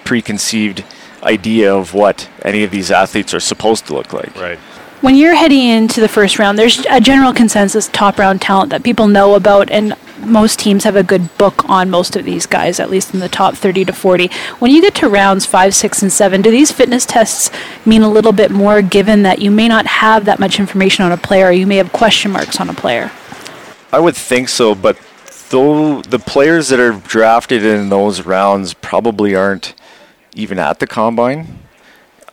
preconceived 0.04 0.84
idea 1.22 1.74
of 1.74 1.94
what 1.94 2.28
any 2.42 2.64
of 2.64 2.70
these 2.70 2.90
athletes 2.90 3.34
are 3.34 3.40
supposed 3.40 3.86
to 3.86 3.94
look 3.94 4.12
like. 4.12 4.34
Right. 4.36 4.58
When 5.00 5.14
you're 5.14 5.34
heading 5.34 5.68
into 5.68 6.00
the 6.00 6.08
first 6.08 6.38
round, 6.38 6.58
there's 6.58 6.84
a 6.86 7.00
general 7.00 7.32
consensus 7.32 7.88
top 7.88 8.18
round 8.18 8.40
talent 8.40 8.70
that 8.70 8.82
people 8.82 9.08
know 9.08 9.34
about, 9.34 9.70
and 9.70 9.94
most 10.20 10.58
teams 10.58 10.84
have 10.84 10.96
a 10.96 11.02
good 11.02 11.36
book 11.36 11.68
on 11.68 11.90
most 11.90 12.16
of 12.16 12.24
these 12.24 12.46
guys, 12.46 12.80
at 12.80 12.90
least 12.90 13.12
in 13.12 13.20
the 13.20 13.28
top 13.28 13.54
30 13.54 13.84
to 13.84 13.92
40. 13.92 14.28
When 14.58 14.70
you 14.70 14.80
get 14.80 14.94
to 14.96 15.08
rounds 15.08 15.44
five, 15.44 15.74
six, 15.74 16.02
and 16.02 16.10
seven, 16.10 16.40
do 16.42 16.50
these 16.50 16.72
fitness 16.72 17.04
tests 17.04 17.50
mean 17.84 18.02
a 18.02 18.08
little 18.08 18.32
bit 18.32 18.50
more 18.50 18.80
given 18.80 19.22
that 19.22 19.40
you 19.40 19.50
may 19.50 19.68
not 19.68 19.86
have 19.86 20.24
that 20.24 20.40
much 20.40 20.58
information 20.58 21.04
on 21.04 21.12
a 21.12 21.16
player, 21.16 21.46
or 21.46 21.52
you 21.52 21.66
may 21.66 21.76
have 21.76 21.92
question 21.92 22.30
marks 22.30 22.58
on 22.58 22.70
a 22.70 22.74
player? 22.74 23.12
I 23.92 24.00
would 24.00 24.16
think 24.16 24.48
so, 24.48 24.74
but 24.74 24.98
though 25.50 26.02
the 26.02 26.18
players 26.18 26.68
that 26.68 26.80
are 26.80 26.92
drafted 26.92 27.64
in 27.64 27.88
those 27.88 28.22
rounds 28.22 28.74
probably 28.74 29.34
aren't 29.34 29.74
even 30.34 30.58
at 30.58 30.78
the 30.78 30.86
combine. 30.86 31.60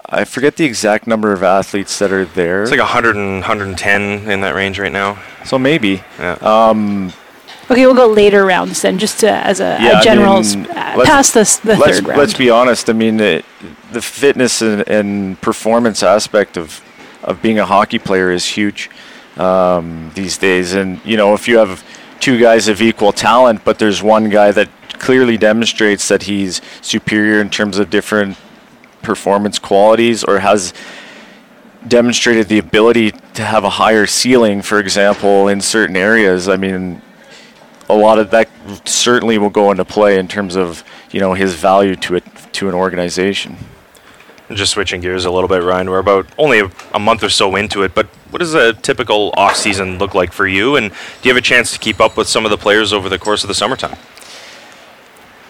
I 0.05 0.25
forget 0.25 0.57
the 0.57 0.65
exact 0.65 1.07
number 1.07 1.31
of 1.33 1.41
athletes 1.41 1.97
that 1.99 2.11
are 2.11 2.25
there. 2.25 2.63
It's 2.63 2.71
like 2.71 2.79
100 2.79 3.15
and 3.15 3.41
110 3.41 4.29
in 4.29 4.41
that 4.41 4.53
range 4.53 4.77
right 4.77 4.91
now. 4.91 5.21
So 5.45 5.57
maybe. 5.57 6.03
Yeah. 6.19 6.37
Um, 6.41 7.11
okay, 7.71 7.85
we'll 7.85 7.95
go 7.95 8.07
later 8.07 8.45
rounds 8.45 8.81
then, 8.81 8.99
just 8.99 9.21
to, 9.21 9.31
as 9.31 9.59
a, 9.59 9.77
yeah, 9.81 10.01
a 10.01 10.03
general 10.03 10.33
I 10.33 10.41
mean, 10.41 10.65
uh, 10.67 11.05
past 11.05 11.33
this 11.33 11.55
the 11.57 11.77
let's, 11.77 11.97
third 11.97 12.07
round. 12.07 12.19
Let's 12.19 12.33
be 12.35 12.49
honest. 12.49 12.89
I 12.89 12.93
mean, 12.93 13.17
the, 13.17 13.43
the 13.91 14.01
fitness 14.01 14.61
and, 14.61 14.87
and, 14.87 15.41
performance 15.41 16.03
aspect 16.03 16.57
of 16.57 16.83
of 17.23 17.41
being 17.41 17.59
a 17.59 17.65
hockey 17.65 17.99
player 17.99 18.31
is 18.31 18.45
huge 18.45 18.89
um, 19.37 20.11
these 20.13 20.37
days. 20.37 20.73
And 20.73 20.99
you 21.05 21.17
know, 21.17 21.33
if 21.33 21.47
you 21.47 21.57
have 21.57 21.83
two 22.23 22.39
guys 22.39 22.69
of 22.69 22.81
equal 22.81 23.11
talent, 23.11 23.65
but 23.65 23.77
there's 23.79 24.01
one 24.01 24.29
guy 24.29 24.49
that 24.49 24.69
clearly 24.97 25.35
demonstrates 25.37 26.07
that 26.07 26.23
he's 26.23 26.61
superior 26.81 27.41
in 27.41 27.49
terms 27.49 27.77
of 27.77 27.89
different 27.89 28.37
performance 29.01 29.59
qualities 29.59 30.23
or 30.23 30.39
has 30.39 30.73
demonstrated 31.85 32.47
the 32.47 32.57
ability 32.57 33.11
to 33.33 33.43
have 33.43 33.65
a 33.65 33.71
higher 33.71 34.05
ceiling, 34.05 34.61
for 34.61 34.79
example, 34.79 35.49
in 35.49 35.59
certain 35.59 35.97
areas. 35.97 36.47
I 36.47 36.55
mean, 36.55 37.01
a 37.89 37.95
lot 37.95 38.19
of 38.19 38.31
that 38.31 38.47
certainly 38.85 39.37
will 39.37 39.49
go 39.49 39.69
into 39.69 39.83
play 39.83 40.17
in 40.17 40.29
terms 40.29 40.55
of 40.55 40.81
you 41.11 41.19
know 41.19 41.33
his 41.33 41.55
value 41.55 41.97
to 41.97 42.15
it 42.15 42.23
to 42.53 42.69
an 42.69 42.73
organization. 42.73 43.57
Just 44.51 44.73
switching 44.73 45.01
gears 45.01 45.25
a 45.25 45.31
little 45.31 45.47
bit, 45.47 45.63
Ryan. 45.63 45.89
We're 45.89 45.99
about 45.99 46.27
only 46.37 46.59
a, 46.59 46.69
a 46.93 46.99
month 46.99 47.23
or 47.23 47.29
so 47.29 47.55
into 47.55 47.83
it, 47.83 47.95
but 47.95 48.07
what 48.29 48.39
does 48.39 48.53
a 48.53 48.73
typical 48.73 49.33
off 49.37 49.55
season 49.55 49.97
look 49.97 50.13
like 50.13 50.33
for 50.33 50.47
you? 50.47 50.75
And 50.75 50.89
do 50.89 51.29
you 51.29 51.33
have 51.33 51.37
a 51.37 51.45
chance 51.45 51.71
to 51.71 51.79
keep 51.79 52.01
up 52.01 52.17
with 52.17 52.27
some 52.27 52.43
of 52.45 52.51
the 52.51 52.57
players 52.57 52.91
over 52.91 53.07
the 53.07 53.17
course 53.17 53.43
of 53.43 53.47
the 53.47 53.53
summertime? 53.53 53.97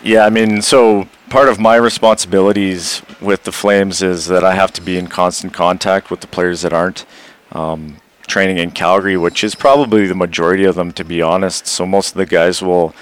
Yeah, 0.04 0.26
I 0.26 0.30
mean, 0.30 0.62
so 0.62 1.08
part 1.30 1.50
of 1.50 1.60
my 1.60 1.76
responsibilities 1.76 3.02
with 3.22 3.44
the 3.44 3.52
Flames 3.52 4.02
is 4.02 4.28
that 4.28 4.44
I 4.44 4.54
have 4.54 4.74
to 4.74 4.82
be 4.82 4.98
in 4.98 5.08
constant 5.08 5.54
contact 5.54 6.12
with 6.12 6.20
the 6.20 6.28
players 6.28 6.62
that 6.62 6.74
aren't 6.74 7.06
um, 7.54 7.98
training 8.28 8.58
in 8.58 8.72
Calgary, 8.72 9.18
which 9.18 9.44
is 9.44 9.56
probably 9.56 10.06
the 10.06 10.16
majority 10.16 10.66
of 10.66 10.76
them, 10.76 10.92
to 10.92 11.04
be 11.04 11.22
honest. 11.22 11.68
So 11.68 11.86
most 11.86 12.12
of 12.12 12.18
the 12.18 12.26
guys 12.26 12.62
will 12.62 12.94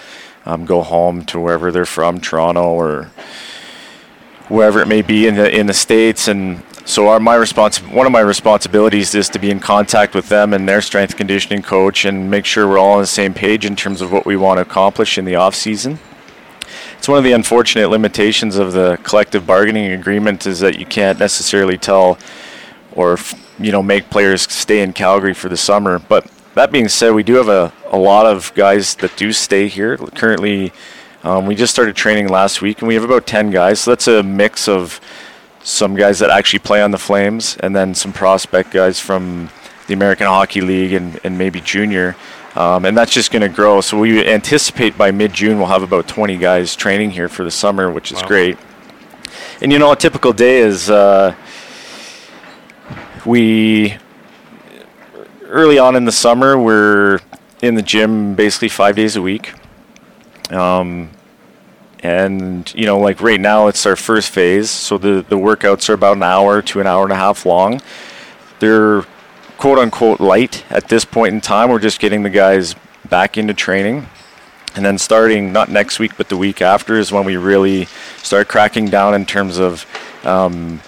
um, 0.45 0.65
go 0.65 0.83
home 0.83 1.25
to 1.25 1.39
wherever 1.39 1.71
they're 1.71 1.85
from, 1.85 2.21
Toronto 2.21 2.63
or 2.63 3.11
wherever 4.51 4.81
it 4.81 4.87
may 4.87 5.01
be 5.01 5.27
in 5.27 5.35
the 5.35 5.59
in 5.59 5.67
the 5.67 5.73
states, 5.73 6.27
and 6.27 6.61
so 6.85 7.07
our, 7.07 7.19
my 7.19 7.35
response 7.35 7.77
one 7.81 8.05
of 8.05 8.11
my 8.11 8.19
responsibilities 8.19 9.15
is 9.15 9.29
to 9.29 9.39
be 9.39 9.49
in 9.49 9.59
contact 9.59 10.13
with 10.13 10.29
them 10.29 10.53
and 10.53 10.67
their 10.67 10.81
strength 10.81 11.15
conditioning 11.15 11.61
coach 11.61 12.05
and 12.05 12.29
make 12.29 12.45
sure 12.45 12.67
we're 12.67 12.77
all 12.77 12.93
on 12.93 13.01
the 13.01 13.07
same 13.07 13.33
page 13.33 13.65
in 13.65 13.75
terms 13.75 14.01
of 14.01 14.11
what 14.11 14.25
we 14.25 14.35
want 14.35 14.57
to 14.57 14.61
accomplish 14.61 15.17
in 15.17 15.25
the 15.25 15.35
off 15.35 15.55
season 15.55 15.99
it's 17.01 17.07
one 17.07 17.17
of 17.17 17.23
the 17.23 17.31
unfortunate 17.31 17.89
limitations 17.89 18.57
of 18.57 18.73
the 18.73 18.99
collective 19.01 19.47
bargaining 19.47 19.91
agreement 19.91 20.45
is 20.45 20.59
that 20.59 20.77
you 20.77 20.85
can't 20.85 21.17
necessarily 21.17 21.75
tell 21.75 22.19
or 22.91 23.17
you 23.57 23.71
know 23.71 23.81
make 23.81 24.11
players 24.11 24.43
stay 24.43 24.83
in 24.83 24.93
Calgary 24.93 25.33
for 25.33 25.49
the 25.49 25.57
summer. 25.57 25.97
But 25.97 26.29
that 26.53 26.71
being 26.71 26.87
said, 26.87 27.15
we 27.15 27.23
do 27.23 27.33
have 27.35 27.47
a, 27.47 27.73
a 27.89 27.97
lot 27.97 28.27
of 28.27 28.53
guys 28.53 28.93
that 28.97 29.17
do 29.17 29.33
stay 29.33 29.67
here. 29.67 29.97
Currently, 29.97 30.71
um, 31.23 31.45
we 31.45 31.55
just 31.55 31.73
started 31.73 31.95
training 31.95 32.29
last 32.29 32.61
week, 32.61 32.79
and 32.79 32.87
we 32.87 32.95
have 32.95 33.03
about 33.03 33.27
10 33.27 33.51
guys. 33.51 33.81
So 33.81 33.91
that's 33.91 34.07
a 34.07 34.23
mix 34.23 34.67
of 34.67 34.99
some 35.63 35.95
guys 35.95 36.19
that 36.19 36.29
actually 36.29 36.59
play 36.59 36.81
on 36.81 36.91
the 36.91 36.97
Flames, 36.97 37.57
and 37.59 37.75
then 37.75 37.93
some 37.93 38.13
prospect 38.13 38.71
guys 38.71 38.99
from 38.99 39.49
the 39.87 39.93
American 39.93 40.27
Hockey 40.27 40.61
League 40.61 40.93
and, 40.93 41.19
and 41.23 41.37
maybe 41.37 41.61
junior. 41.61 42.15
Um, 42.55 42.85
and 42.85 42.97
that's 42.97 43.13
just 43.13 43.31
going 43.31 43.41
to 43.41 43.49
grow. 43.49 43.81
So 43.81 43.99
we 43.99 44.25
anticipate 44.27 44.97
by 44.97 45.11
mid 45.11 45.33
June 45.33 45.57
we'll 45.57 45.67
have 45.67 45.83
about 45.83 46.07
20 46.07 46.37
guys 46.37 46.75
training 46.75 47.11
here 47.11 47.29
for 47.29 47.43
the 47.43 47.51
summer, 47.51 47.91
which 47.91 48.11
is 48.11 48.21
wow. 48.21 48.27
great. 48.27 48.57
And 49.61 49.71
you 49.71 49.79
know, 49.79 49.91
a 49.91 49.95
typical 49.95 50.33
day 50.33 50.59
is 50.59 50.89
uh, 50.89 51.35
we 53.25 53.97
early 55.43 55.77
on 55.77 55.95
in 55.95 56.05
the 56.05 56.11
summer 56.11 56.57
we're 56.57 57.19
in 57.61 57.75
the 57.75 57.81
gym 57.81 58.35
basically 58.35 58.69
five 58.69 58.95
days 58.95 59.15
a 59.15 59.21
week. 59.21 59.53
Um, 60.51 61.09
and 62.03 62.73
you 62.73 62.85
know, 62.85 62.99
like 62.99 63.21
right 63.21 63.39
now 63.39 63.67
it's 63.67 63.85
our 63.85 63.95
first 63.95 64.29
phase, 64.29 64.69
so 64.69 64.97
the 64.97 65.25
the 65.27 65.37
workouts 65.37 65.89
are 65.89 65.93
about 65.93 66.17
an 66.17 66.23
hour 66.23 66.61
to 66.63 66.79
an 66.79 66.87
hour 66.87 67.03
and 67.03 67.13
a 67.13 67.17
half 67.17 67.45
long. 67.45 67.81
They're 68.59 69.03
quote 69.57 69.77
unquote 69.77 70.19
light 70.19 70.65
at 70.71 70.89
this 70.89 71.05
point 71.05 71.35
in 71.35 71.41
time. 71.41 71.69
We're 71.69 71.79
just 71.79 71.99
getting 71.99 72.23
the 72.23 72.29
guys 72.29 72.75
back 73.09 73.37
into 73.37 73.53
training. 73.53 74.07
And 74.73 74.85
then 74.85 74.97
starting 74.97 75.51
not 75.51 75.69
next 75.69 75.99
week, 75.99 76.13
but 76.17 76.29
the 76.29 76.37
week 76.37 76.61
after 76.61 76.97
is 76.97 77.11
when 77.11 77.25
we 77.25 77.35
really 77.35 77.85
start 78.23 78.47
cracking 78.47 78.85
down 78.85 79.13
in 79.13 79.25
terms 79.25 79.59
of, 79.59 79.85
um, 80.23 80.79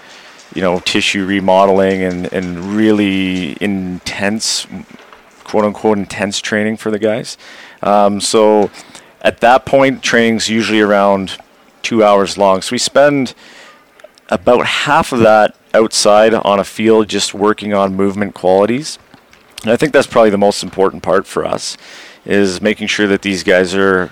you 0.56 0.62
know, 0.62 0.80
tissue 0.80 1.26
remodeling 1.26 2.02
and, 2.02 2.32
and 2.32 2.78
really 2.78 3.58
intense, 3.62 4.66
quote 5.44 5.66
unquote, 5.66 5.98
intense 5.98 6.40
training 6.40 6.78
for 6.78 6.92
the 6.92 7.00
guys. 7.00 7.38
Um, 7.82 8.22
so 8.22 8.72
at 9.24 9.40
that 9.40 9.66
point, 9.66 10.04
training's 10.04 10.50
usually 10.50 10.82
around 10.82 11.38
two 11.82 12.04
hours 12.04 12.38
long. 12.38 12.62
So 12.62 12.74
we 12.74 12.78
spend 12.78 13.34
about 14.30 14.66
half 14.66 15.12
of 15.12 15.20
that 15.20 15.56
outside 15.74 16.34
on 16.34 16.60
a 16.60 16.64
field 16.64 17.08
just 17.08 17.34
working 17.34 17.74
on 17.74 17.96
movement 17.96 18.34
qualities. 18.34 19.00
And 19.64 19.72
I 19.72 19.78
think 19.78 19.94
that's 19.94 20.08
probably 20.08 20.30
the 20.30 20.38
most 20.38 20.64
important 20.64 21.04
part 21.04 21.26
for 21.26 21.46
us 21.46 21.78
is 22.26 22.62
making 22.62 22.88
sure 22.88 23.08
that 23.08 23.22
these 23.22 23.44
guys 23.44 23.74
are 23.74 24.12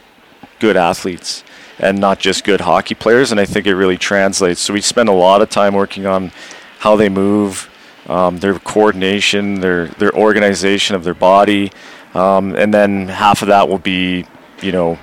good 0.60 0.78
athletes 0.78 1.44
and 1.80 2.00
not 2.00 2.20
just 2.20 2.44
good 2.44 2.62
hockey 2.62 2.96
players. 2.96 3.32
And 3.32 3.40
I 3.40 3.46
think 3.46 3.66
it 3.66 3.76
really 3.76 3.98
translates. 3.98 4.62
So 4.62 4.74
we 4.74 4.82
spend 4.82 5.10
a 5.10 5.14
lot 5.14 5.42
of 5.42 5.50
time 5.50 5.74
working 5.74 6.06
on 6.06 6.32
how 6.80 6.96
they 6.96 7.10
move, 7.10 7.70
um, 8.08 8.38
their 8.38 8.58
coordination, 8.60 9.60
their 9.62 9.88
their 9.88 10.12
organization 10.14 10.96
of 10.96 11.04
their 11.04 11.14
body, 11.14 11.72
um, 12.14 12.56
and 12.56 12.74
then 12.74 13.08
half 13.08 13.42
of 13.42 13.48
that 13.50 13.70
will 13.70 13.78
be, 13.78 14.26
you 14.62 14.72
know, 14.72 14.98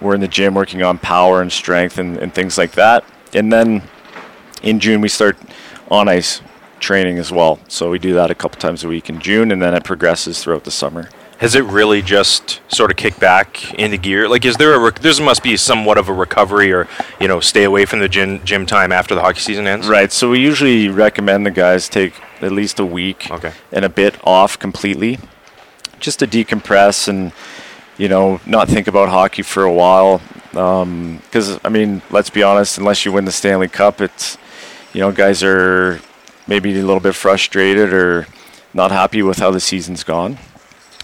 we're 0.00 0.14
in 0.14 0.20
the 0.20 0.28
gym 0.28 0.54
working 0.54 0.82
on 0.82 0.98
power 0.98 1.42
and 1.42 1.52
strength 1.52 1.98
and, 1.98 2.16
and 2.16 2.34
things 2.34 2.56
like 2.56 2.72
that. 2.72 3.04
And 3.34 3.52
then 3.52 3.82
in 4.62 4.80
June 4.80 5.00
we 5.00 5.08
start 5.08 5.36
on 5.90 6.08
ice 6.08 6.40
training 6.80 7.18
as 7.18 7.30
well. 7.30 7.58
So 7.68 7.90
we 7.90 7.98
do 7.98 8.14
that 8.14 8.30
a 8.30 8.34
couple 8.34 8.58
times 8.58 8.82
a 8.84 8.88
week 8.88 9.08
in 9.08 9.20
June, 9.20 9.52
and 9.52 9.60
then 9.60 9.74
it 9.74 9.84
progresses 9.84 10.42
throughout 10.42 10.64
the 10.64 10.70
summer. 10.70 11.08
Has 11.38 11.54
it 11.54 11.64
really 11.64 12.02
just 12.02 12.60
sort 12.68 12.90
of 12.90 12.96
kicked 12.96 13.18
back 13.18 13.72
into 13.74 13.96
gear? 13.96 14.28
Like, 14.28 14.44
is 14.44 14.56
there 14.56 14.74
a 14.74 14.78
rec- 14.78 15.00
there 15.00 15.12
must 15.22 15.42
be 15.42 15.56
somewhat 15.56 15.96
of 15.96 16.08
a 16.08 16.12
recovery, 16.12 16.72
or 16.72 16.86
you 17.18 17.28
know, 17.28 17.40
stay 17.40 17.64
away 17.64 17.86
from 17.86 18.00
the 18.00 18.08
gym 18.08 18.44
gym 18.44 18.66
time 18.66 18.92
after 18.92 19.14
the 19.14 19.22
hockey 19.22 19.40
season 19.40 19.66
ends? 19.66 19.88
Right. 19.88 20.12
So 20.12 20.30
we 20.30 20.40
usually 20.40 20.88
recommend 20.88 21.46
the 21.46 21.50
guys 21.50 21.88
take 21.88 22.14
at 22.42 22.52
least 22.52 22.78
a 22.78 22.84
week 22.84 23.30
okay. 23.30 23.52
and 23.72 23.84
a 23.84 23.88
bit 23.88 24.16
off 24.24 24.58
completely, 24.58 25.18
just 25.98 26.18
to 26.18 26.26
decompress 26.26 27.08
and 27.08 27.32
you 28.00 28.08
know 28.08 28.40
not 28.46 28.66
think 28.68 28.88
about 28.88 29.10
hockey 29.10 29.42
for 29.42 29.62
a 29.62 29.72
while. 29.72 30.20
Because 30.50 31.50
um, 31.52 31.60
I 31.62 31.68
mean, 31.68 32.02
let's 32.10 32.30
be 32.30 32.42
honest, 32.42 32.78
unless 32.78 33.04
you 33.04 33.12
win 33.12 33.26
the 33.26 33.32
Stanley 33.32 33.68
Cup, 33.68 34.00
it's 34.00 34.38
you 34.92 35.00
know, 35.00 35.12
guys 35.12 35.42
are 35.42 36.00
maybe 36.46 36.72
a 36.72 36.82
little 36.82 37.00
bit 37.00 37.14
frustrated 37.14 37.92
or 37.92 38.26
not 38.74 38.90
happy 38.90 39.22
with 39.22 39.38
how 39.38 39.50
the 39.50 39.60
season's 39.60 40.02
gone. 40.02 40.38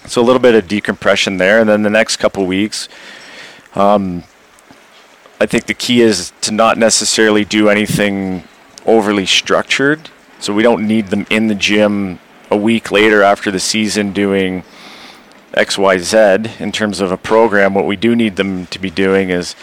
So 0.07 0.21
a 0.21 0.25
little 0.25 0.41
bit 0.41 0.55
of 0.55 0.67
decompression 0.69 1.37
there, 1.37 1.61
and 1.61 1.69
then 1.69 1.83
the 1.83 1.91
next 1.91 2.17
couple 2.17 2.47
weeks, 2.47 2.89
um, 3.75 4.25
I 5.41 5.47
think 5.47 5.67
the 5.67 5.75
key 5.75 6.01
is 6.01 6.33
to 6.43 6.53
not 6.53 6.79
necessarily 6.79 7.45
do 7.45 7.69
anything 7.69 8.45
overly 8.87 9.27
structured. 9.27 10.11
So 10.39 10.53
we 10.53 10.63
don't 10.63 10.87
need 10.87 11.09
them 11.09 11.27
in 11.29 11.49
the 11.49 11.55
gym 11.55 12.21
a 12.51 12.57
week 12.57 12.91
later 12.91 13.23
after 13.23 13.51
the 13.51 13.61
season 13.61 14.13
doing 14.13 14.65
X, 15.57 15.79
Y, 15.79 15.99
Z 15.99 16.19
in 16.59 16.73
terms 16.73 17.01
of 17.01 17.11
a 17.11 17.17
program. 17.17 17.75
What 17.75 17.87
we 17.87 17.97
do 17.97 18.15
need 18.15 18.37
them 18.37 18.67
to 18.67 18.79
be 18.79 18.91
doing 18.91 19.31
is 19.31 19.57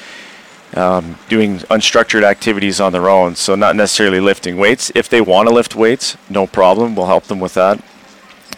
um, 0.76 1.18
doing 1.30 1.60
unstructured 1.60 2.24
activities 2.24 2.80
on 2.80 2.92
their 2.92 3.10
own. 3.10 3.36
So 3.36 3.56
not 3.56 3.76
necessarily 3.76 4.20
lifting 4.20 4.58
weights. 4.58 4.92
If 4.96 5.08
they 5.08 5.22
want 5.22 5.48
to 5.48 5.54
lift 5.54 5.76
weights, 5.76 6.18
no 6.30 6.48
problem. 6.48 6.96
We'll 6.96 7.06
help 7.06 7.26
them 7.26 7.40
with 7.40 7.54
that. 7.54 7.84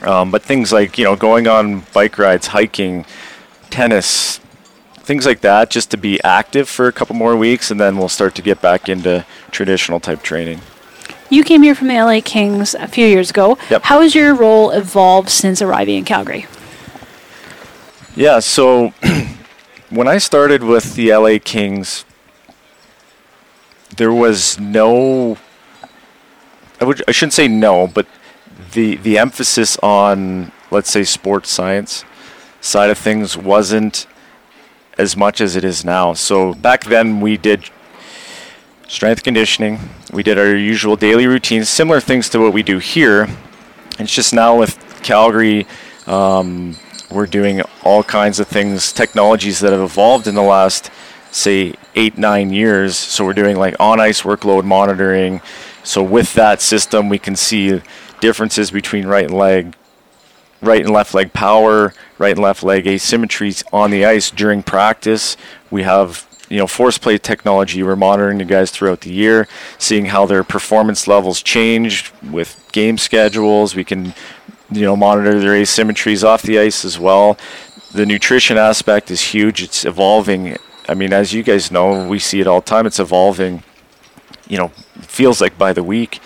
Um, 0.02 0.32
but 0.32 0.44
things 0.44 0.72
like 0.72 0.98
you 0.98 1.04
know 1.04 1.16
going 1.16 1.48
on 1.48 1.82
bike 1.94 2.18
rides, 2.18 2.48
hiking, 2.48 3.06
tennis, 3.70 4.40
things 4.96 5.26
like 5.26 5.42
that, 5.42 5.70
just 5.70 5.92
to 5.92 5.98
be 5.98 6.22
active 6.24 6.68
for 6.70 6.88
a 6.88 6.92
couple 6.92 7.16
more 7.16 7.36
weeks, 7.36 7.72
and 7.72 7.80
then 7.80 7.98
we'll 7.98 8.10
start 8.10 8.36
to 8.36 8.42
get 8.42 8.62
back 8.62 8.90
into 8.90 9.26
traditional 9.52 10.00
type 10.00 10.22
training. 10.22 10.62
You 11.30 11.44
came 11.44 11.64
here 11.64 11.74
from 11.74 11.88
the 11.88 11.96
LA 11.96 12.22
Kings 12.24 12.76
a 12.76 12.88
few 12.88 13.08
years 13.08 13.30
ago. 13.30 13.58
Yep. 13.70 13.84
How 13.84 14.02
has 14.02 14.14
your 14.14 14.36
role 14.36 14.70
evolved 14.72 15.30
since 15.30 15.62
arriving 15.62 15.98
in 15.98 16.06
Calgary? 16.06 16.46
Yeah, 18.18 18.40
so 18.40 18.94
when 19.90 20.08
I 20.08 20.20
started 20.20 20.64
with 20.64 20.96
the 20.96 21.14
LA 21.14 21.38
Kings, 21.44 22.06
there 23.98 24.14
was 24.14 24.58
no. 24.58 25.38
I 26.80 26.86
would 26.86 27.04
I 27.10 27.12
shouldn't 27.12 27.34
say 27.34 27.50
no, 27.50 27.88
but 27.88 28.08
the 28.72 28.96
the 28.96 29.18
emphasis 29.18 29.78
on 29.84 30.54
let's 30.72 30.90
say 30.90 31.04
sports 31.04 31.50
science 31.50 32.06
side 32.62 32.90
of 32.90 32.98
things 32.98 33.36
wasn't 33.36 34.08
as 34.98 35.18
much 35.18 35.42
as 35.42 35.58
it 35.58 35.66
is 35.66 35.84
now. 35.84 36.14
So 36.14 36.54
back 36.54 36.86
then 36.86 37.20
we 37.20 37.36
did 37.36 37.70
strength 38.88 39.24
conditioning, 39.24 39.78
we 40.14 40.24
did 40.24 40.40
our 40.40 40.56
usual 40.56 40.96
daily 40.96 41.28
routines, 41.28 41.68
similar 41.68 42.00
things 42.00 42.30
to 42.30 42.40
what 42.40 42.54
we 42.54 42.64
do 42.64 42.80
here. 42.80 43.28
It's 44.00 44.14
just 44.14 44.34
now 44.34 44.58
with 44.58 44.78
Calgary. 45.04 45.68
Um, 46.08 46.78
we're 47.10 47.26
doing 47.26 47.62
all 47.84 48.04
kinds 48.04 48.40
of 48.40 48.48
things, 48.48 48.92
technologies 48.92 49.60
that 49.60 49.72
have 49.72 49.82
evolved 49.82 50.28
in 50.28 50.36
the 50.36 50.42
last, 50.42 50.90
say, 51.32 51.74
eight, 51.96 52.18
nine 52.18 52.52
years. 52.52 52.98
So 52.98 53.26
we're 53.26 53.34
doing 53.34 53.58
like 53.58 53.76
on 53.80 54.00
ice 54.00 54.22
workload 54.22 54.64
monitoring. 54.64 55.42
So 55.84 56.02
with 56.04 56.34
that 56.34 56.62
system, 56.62 57.10
we 57.10 57.20
can 57.20 57.36
see 57.36 57.82
differences 58.20 58.72
between 58.72 59.06
right 59.06 59.26
and 59.26 59.38
leg, 59.38 59.76
right 60.62 60.82
and 60.82 60.90
left 60.90 61.14
leg 61.14 61.34
power, 61.34 61.94
right 62.18 62.32
and 62.32 62.42
left 62.42 62.64
leg 62.64 62.86
asymmetries 62.86 63.64
on 63.72 63.92
the 63.92 64.06
ice 64.06 64.32
during 64.32 64.64
practice. 64.64 65.38
We 65.70 65.84
have 65.84 66.28
you 66.50 66.58
know, 66.58 66.68
force 66.68 66.98
plate 66.98 67.24
technology. 67.24 67.82
We're 67.82 67.96
monitoring 67.96 68.38
the 68.38 68.46
guys 68.46 68.72
throughout 68.72 69.02
the 69.02 69.12
year, 69.12 69.48
seeing 69.78 70.06
how 70.06 70.26
their 70.26 70.44
performance 70.44 71.08
levels 71.08 71.42
change 71.42 72.14
with 72.22 72.68
game 72.72 72.98
schedules. 72.98 73.76
We 73.76 73.84
can, 73.84 74.14
you 74.72 74.82
know, 74.82 74.96
monitor 74.96 75.40
their 75.40 75.54
asymmetries 75.54 76.24
off 76.24 76.42
the 76.42 76.60
ice 76.60 76.86
as 76.86 77.00
well. 77.00 77.38
The 77.94 78.06
nutrition 78.06 78.58
aspect 78.58 79.12
is 79.12 79.22
huge. 79.22 79.62
It's 79.62 79.86
evolving. 79.86 80.58
I 80.88 80.94
mean, 80.94 81.14
as 81.14 81.34
you 81.34 81.44
guys 81.44 81.72
know, 81.72 82.08
we 82.08 82.20
see 82.20 82.40
it 82.40 82.48
all 82.48 82.62
the 82.62 82.66
time. 82.66 82.86
It's 82.86 83.00
evolving. 83.00 83.64
You 84.48 84.58
know, 84.58 84.68
feels 85.02 85.42
like 85.42 85.58
by 85.58 85.74
the 85.74 85.84
week. 85.84 86.20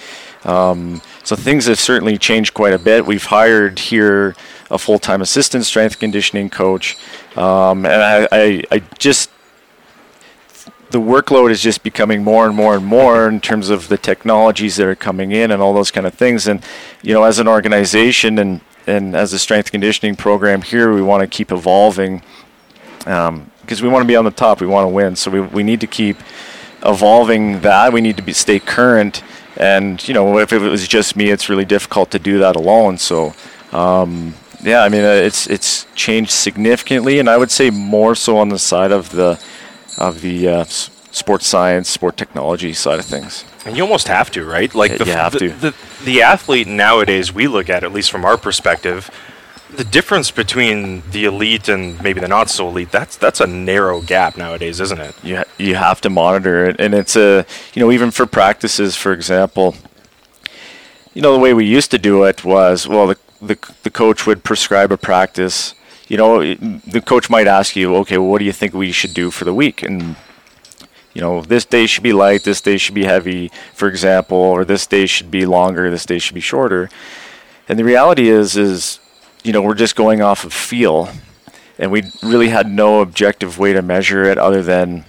Um, 0.46 1.02
so 1.24 1.36
things 1.36 1.66
have 1.66 1.80
certainly 1.80 2.18
changed 2.18 2.54
quite 2.54 2.74
a 2.74 2.80
bit. 2.80 3.06
We've 3.06 3.24
hired 3.24 3.78
here 3.80 4.36
a 4.72 4.78
full-time 4.78 5.22
assistant 5.22 5.66
strength 5.66 6.00
conditioning 6.00 6.50
coach, 6.50 6.96
um, 7.36 7.86
and 7.86 8.02
I, 8.02 8.28
I, 8.32 8.64
I 8.72 8.80
just 8.98 9.30
the 10.92 11.00
workload 11.00 11.52
is 11.52 11.62
just 11.62 11.84
becoming 11.84 12.24
more 12.24 12.48
and 12.48 12.56
more 12.56 12.76
and 12.76 12.86
more 12.86 13.28
in 13.28 13.40
terms 13.40 13.70
of 13.70 13.90
the 13.90 13.98
technologies 13.98 14.76
that 14.78 14.88
are 14.88 14.96
coming 14.96 15.32
in 15.32 15.52
and 15.52 15.62
all 15.62 15.74
those 15.74 15.92
kind 15.92 16.08
of 16.08 16.14
things. 16.14 16.48
And 16.48 16.64
you 17.02 17.14
know, 17.14 17.24
as 17.24 17.40
an 17.40 17.48
organization 17.48 18.40
and 18.40 18.62
and 18.88 19.16
as 19.16 19.34
a 19.34 19.40
strength 19.40 19.72
conditioning 19.72 20.16
program 20.16 20.62
here, 20.62 20.94
we 20.94 21.02
want 21.02 21.22
to 21.22 21.28
keep 21.28 21.52
evolving 21.52 22.24
because 23.00 23.28
um, 23.28 23.52
we 23.82 23.88
want 23.88 24.04
to 24.04 24.08
be 24.08 24.16
on 24.16 24.26
the 24.26 24.32
top. 24.32 24.62
We 24.62 24.68
want 24.68 24.86
to 24.86 24.94
win, 24.94 25.16
so 25.16 25.30
we 25.30 25.42
we 25.42 25.64
need 25.64 25.82
to 25.82 25.88
keep 25.88 26.18
evolving 26.84 27.62
that. 27.62 27.94
We 27.94 28.02
need 28.02 28.18
to 28.18 28.24
be 28.24 28.34
stay 28.34 28.60
current. 28.60 29.24
And 29.58 30.06
you 30.08 30.14
know, 30.14 30.40
if 30.40 30.54
it 30.54 30.60
was 30.60 30.88
just 30.88 31.16
me, 31.16 31.30
it's 31.30 31.50
really 31.50 31.66
difficult 31.66 32.12
to 32.12 32.20
do 32.20 32.40
that 32.40 32.56
alone. 32.56 32.98
So. 32.98 33.34
Um, 33.72 34.34
yeah, 34.62 34.84
I 34.84 34.90
mean, 34.90 35.06
uh, 35.06 35.08
it's 35.08 35.48
it's 35.48 35.88
changed 35.96 36.32
significantly, 36.32 37.20
and 37.20 37.30
I 37.30 37.38
would 37.38 37.50
say 37.50 37.70
more 37.70 38.14
so 38.14 38.38
on 38.38 38.50
the 38.50 38.60
side 38.60 38.92
of 38.92 39.12
the 39.12 39.40
of 40.00 40.22
the 40.22 40.48
uh, 40.48 40.64
sports 40.64 41.46
science, 41.46 41.90
sport 41.90 42.18
technology 42.18 42.74
side 42.74 43.00
of 43.00 43.06
things. 43.06 43.46
And 43.66 43.76
you 43.78 43.84
almost 43.84 44.08
have 44.08 44.32
to, 44.32 44.46
right? 44.46 44.74
Like 44.74 44.98
the, 44.98 45.06
you 45.06 45.12
have 45.12 45.34
the, 45.34 45.40
to. 45.40 45.50
The, 45.50 45.76
the 46.04 46.22
athlete 46.22 46.68
nowadays, 46.68 47.34
we 47.34 47.48
look 47.48 47.70
at, 47.70 47.84
at 47.84 47.92
least 47.92 48.10
from 48.10 48.26
our 48.26 48.38
perspective, 48.38 49.12
the 49.70 49.84
difference 49.84 50.32
between 50.32 51.04
the 51.12 51.26
elite 51.26 51.70
and 51.70 52.02
maybe 52.02 52.20
the 52.20 52.28
not 52.28 52.50
so 52.50 52.68
elite 52.70 52.92
that's 52.92 53.16
that's 53.16 53.40
a 53.40 53.46
narrow 53.46 54.02
gap 54.02 54.36
nowadays 54.36 54.80
isn't 54.80 55.00
it 55.00 55.14
you, 55.24 55.38
ha- 55.38 55.44
you 55.60 55.76
have 55.76 56.02
to 56.02 56.10
monitor 56.10 56.66
it 56.66 56.76
and 56.80 56.96
it's 56.96 57.16
a 57.16 57.46
you 57.76 57.80
know 57.80 57.92
even 57.92 58.10
for 58.10 58.26
practices 58.26 58.96
for 58.96 59.14
example 59.14 59.76
you 61.14 61.22
know 61.22 61.32
the 61.34 61.40
way 61.40 61.54
we 61.54 61.66
used 61.66 61.92
to 61.92 62.00
do 62.00 62.24
it 62.24 62.44
was 62.44 62.88
well 62.88 63.06
the 63.06 63.18
the, 63.42 63.58
the 63.84 63.92
coach 63.92 64.26
would 64.26 64.44
prescribe 64.44 64.92
a 64.92 64.98
practice 64.98 65.76
you 66.10 66.18
know, 66.18 66.42
the 66.42 67.02
coach 67.02 67.30
might 67.30 67.48
ask 67.48 67.76
you, 67.76 67.96
okay, 67.98 68.18
well, 68.18 68.30
what 68.30 68.40
do 68.40 68.46
you 68.46 68.52
think 68.52 68.74
we 68.74 68.92
should 68.92 69.14
do 69.14 69.32
for 69.32 69.46
the 69.46 69.54
week? 69.54 69.84
And 69.84 70.16
you 71.14 71.22
know, 71.22 71.42
this 71.42 71.66
day 71.66 71.86
should 71.86 72.04
be 72.04 72.14
light, 72.14 72.44
this 72.44 72.62
day 72.62 72.78
should 72.78 72.96
be 72.96 73.06
heavy, 73.06 73.52
for 73.74 73.88
example, 73.88 74.38
or 74.38 74.66
this 74.66 74.86
day 74.88 75.06
should 75.06 75.32
be 75.32 75.46
longer, 75.46 75.90
this 75.90 76.06
day 76.06 76.20
should 76.20 76.36
be 76.36 76.42
shorter. 76.42 76.90
And 77.68 77.78
the 77.78 77.84
reality 77.84 78.28
is, 78.30 78.58
is 78.58 79.00
you 79.44 79.54
know, 79.54 79.62
we're 79.62 79.76
just 79.76 79.96
going 79.96 80.22
off 80.22 80.44
of 80.44 80.54
feel, 80.54 81.10
and 81.78 81.92
we 81.92 82.04
really 82.24 82.50
had 82.50 82.70
no 82.70 83.02
objective 83.02 83.58
way 83.58 83.74
to 83.74 83.82
measure 83.82 84.24
it 84.24 84.38
other 84.38 84.62
than, 84.64 85.06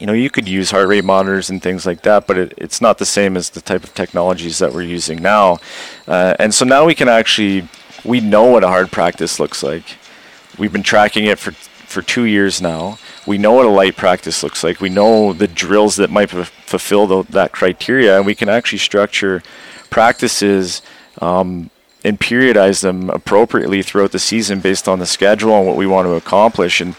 you 0.00 0.06
know, 0.06 0.12
you 0.12 0.30
could 0.30 0.48
use 0.48 0.70
heart 0.70 0.88
rate 0.88 1.04
monitors 1.04 1.48
and 1.48 1.62
things 1.62 1.86
like 1.86 2.02
that, 2.02 2.26
but 2.26 2.36
it, 2.36 2.54
it's 2.56 2.80
not 2.80 2.98
the 2.98 3.06
same 3.06 3.36
as 3.36 3.50
the 3.50 3.60
type 3.60 3.84
of 3.84 3.94
technologies 3.94 4.58
that 4.58 4.72
we're 4.72 4.82
using 4.82 5.22
now. 5.22 5.58
Uh, 6.06 6.34
and 6.38 6.54
so 6.54 6.64
now 6.64 6.84
we 6.84 6.94
can 6.94 7.08
actually, 7.08 7.68
we 8.04 8.20
know 8.20 8.44
what 8.44 8.64
a 8.64 8.68
hard 8.68 8.90
practice 8.90 9.40
looks 9.40 9.62
like 9.62 9.84
We've 10.58 10.72
been 10.72 10.82
tracking 10.82 11.24
it 11.26 11.38
for 11.38 11.52
for 11.88 12.02
two 12.02 12.24
years 12.24 12.60
now. 12.60 12.98
We 13.26 13.38
know 13.38 13.52
what 13.52 13.64
a 13.64 13.70
light 13.70 13.96
practice 13.96 14.42
looks 14.42 14.62
like. 14.62 14.80
We 14.80 14.90
know 14.90 15.32
the 15.32 15.48
drills 15.48 15.96
that 15.96 16.10
might 16.10 16.32
f- 16.34 16.50
fulfill 16.66 17.06
the, 17.06 17.22
that 17.30 17.52
criteria, 17.52 18.18
and 18.18 18.26
we 18.26 18.34
can 18.34 18.48
actually 18.48 18.78
structure 18.78 19.42
practices 19.88 20.82
um, 21.22 21.70
and 22.04 22.20
periodize 22.20 22.82
them 22.82 23.08
appropriately 23.10 23.82
throughout 23.82 24.12
the 24.12 24.18
season 24.18 24.60
based 24.60 24.86
on 24.86 24.98
the 24.98 25.06
schedule 25.06 25.56
and 25.56 25.66
what 25.66 25.76
we 25.76 25.86
want 25.86 26.06
to 26.06 26.12
accomplish. 26.12 26.80
And 26.80 26.94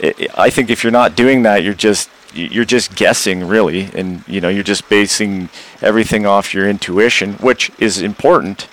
it, 0.00 0.18
it, 0.18 0.38
I 0.38 0.48
think 0.48 0.70
if 0.70 0.82
you're 0.82 0.90
not 0.90 1.14
doing 1.14 1.42
that, 1.42 1.62
you're 1.62 1.74
just 1.74 2.08
you're 2.32 2.64
just 2.64 2.96
guessing 2.96 3.46
really, 3.46 3.90
and 3.94 4.24
you 4.26 4.40
know 4.40 4.48
you're 4.48 4.64
just 4.64 4.88
basing 4.88 5.50
everything 5.82 6.26
off 6.26 6.54
your 6.54 6.68
intuition, 6.68 7.34
which 7.34 7.70
is 7.78 8.00
important 8.00 8.68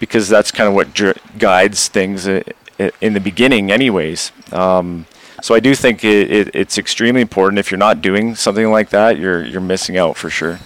because 0.00 0.28
that's 0.28 0.50
kind 0.50 0.68
of 0.68 0.74
what 0.74 0.92
dr- 0.92 1.18
guides 1.38 1.88
things 1.88 2.26
uh, 2.26 2.42
in 3.00 3.14
the 3.14 3.20
beginning, 3.20 3.70
anyways. 3.70 4.32
Um, 4.52 5.06
so 5.42 5.54
I 5.54 5.60
do 5.60 5.74
think 5.74 6.04
it, 6.04 6.30
it, 6.30 6.54
it's 6.54 6.78
extremely 6.78 7.20
important. 7.20 7.58
If 7.58 7.70
you're 7.70 7.78
not 7.78 8.02
doing 8.02 8.34
something 8.34 8.70
like 8.70 8.90
that, 8.90 9.18
you're 9.18 9.44
you're 9.44 9.60
missing 9.60 9.96
out 9.96 10.16
for 10.16 10.30
sure. 10.30 10.58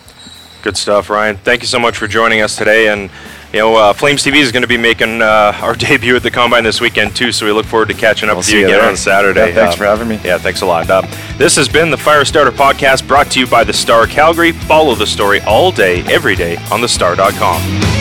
Good 0.62 0.76
stuff, 0.76 1.10
Ryan. 1.10 1.36
Thank 1.36 1.60
you 1.60 1.68
so 1.68 1.78
much 1.78 1.96
for 1.96 2.08
joining 2.08 2.40
us 2.40 2.56
today. 2.56 2.88
And 2.88 3.10
you 3.52 3.60
know, 3.60 3.76
uh, 3.76 3.92
Flames 3.92 4.24
TV 4.24 4.36
is 4.36 4.50
going 4.50 4.62
to 4.62 4.68
be 4.68 4.78
making 4.78 5.22
uh, 5.22 5.52
our 5.62 5.74
debut 5.74 6.16
at 6.16 6.22
the 6.22 6.30
Combine 6.30 6.64
this 6.64 6.80
weekend 6.80 7.14
too. 7.14 7.32
So 7.32 7.46
we 7.46 7.52
look 7.52 7.66
forward 7.66 7.88
to 7.88 7.94
catching 7.94 8.28
up 8.28 8.34
we'll 8.34 8.40
with 8.40 8.50
you 8.50 8.66
again 8.66 8.82
you 8.82 8.88
on 8.88 8.96
Saturday. 8.96 9.48
Yeah, 9.48 9.54
thanks 9.54 9.74
uh, 9.74 9.78
for 9.78 9.84
having 9.84 10.08
me. 10.08 10.18
Yeah, 10.24 10.38
thanks 10.38 10.62
a 10.62 10.66
lot. 10.66 10.88
Uh, 10.90 11.02
this 11.36 11.54
has 11.56 11.68
been 11.68 11.90
the 11.90 11.98
Fire 11.98 12.24
Starter 12.24 12.50
Podcast, 12.50 13.06
brought 13.06 13.30
to 13.32 13.40
you 13.40 13.46
by 13.46 13.62
the 13.62 13.72
Star 13.72 14.06
Calgary. 14.06 14.52
Follow 14.52 14.94
the 14.94 15.06
story 15.06 15.40
all 15.42 15.70
day, 15.70 16.00
every 16.12 16.34
day 16.34 16.56
on 16.72 16.80
thestar.com. 16.80 17.93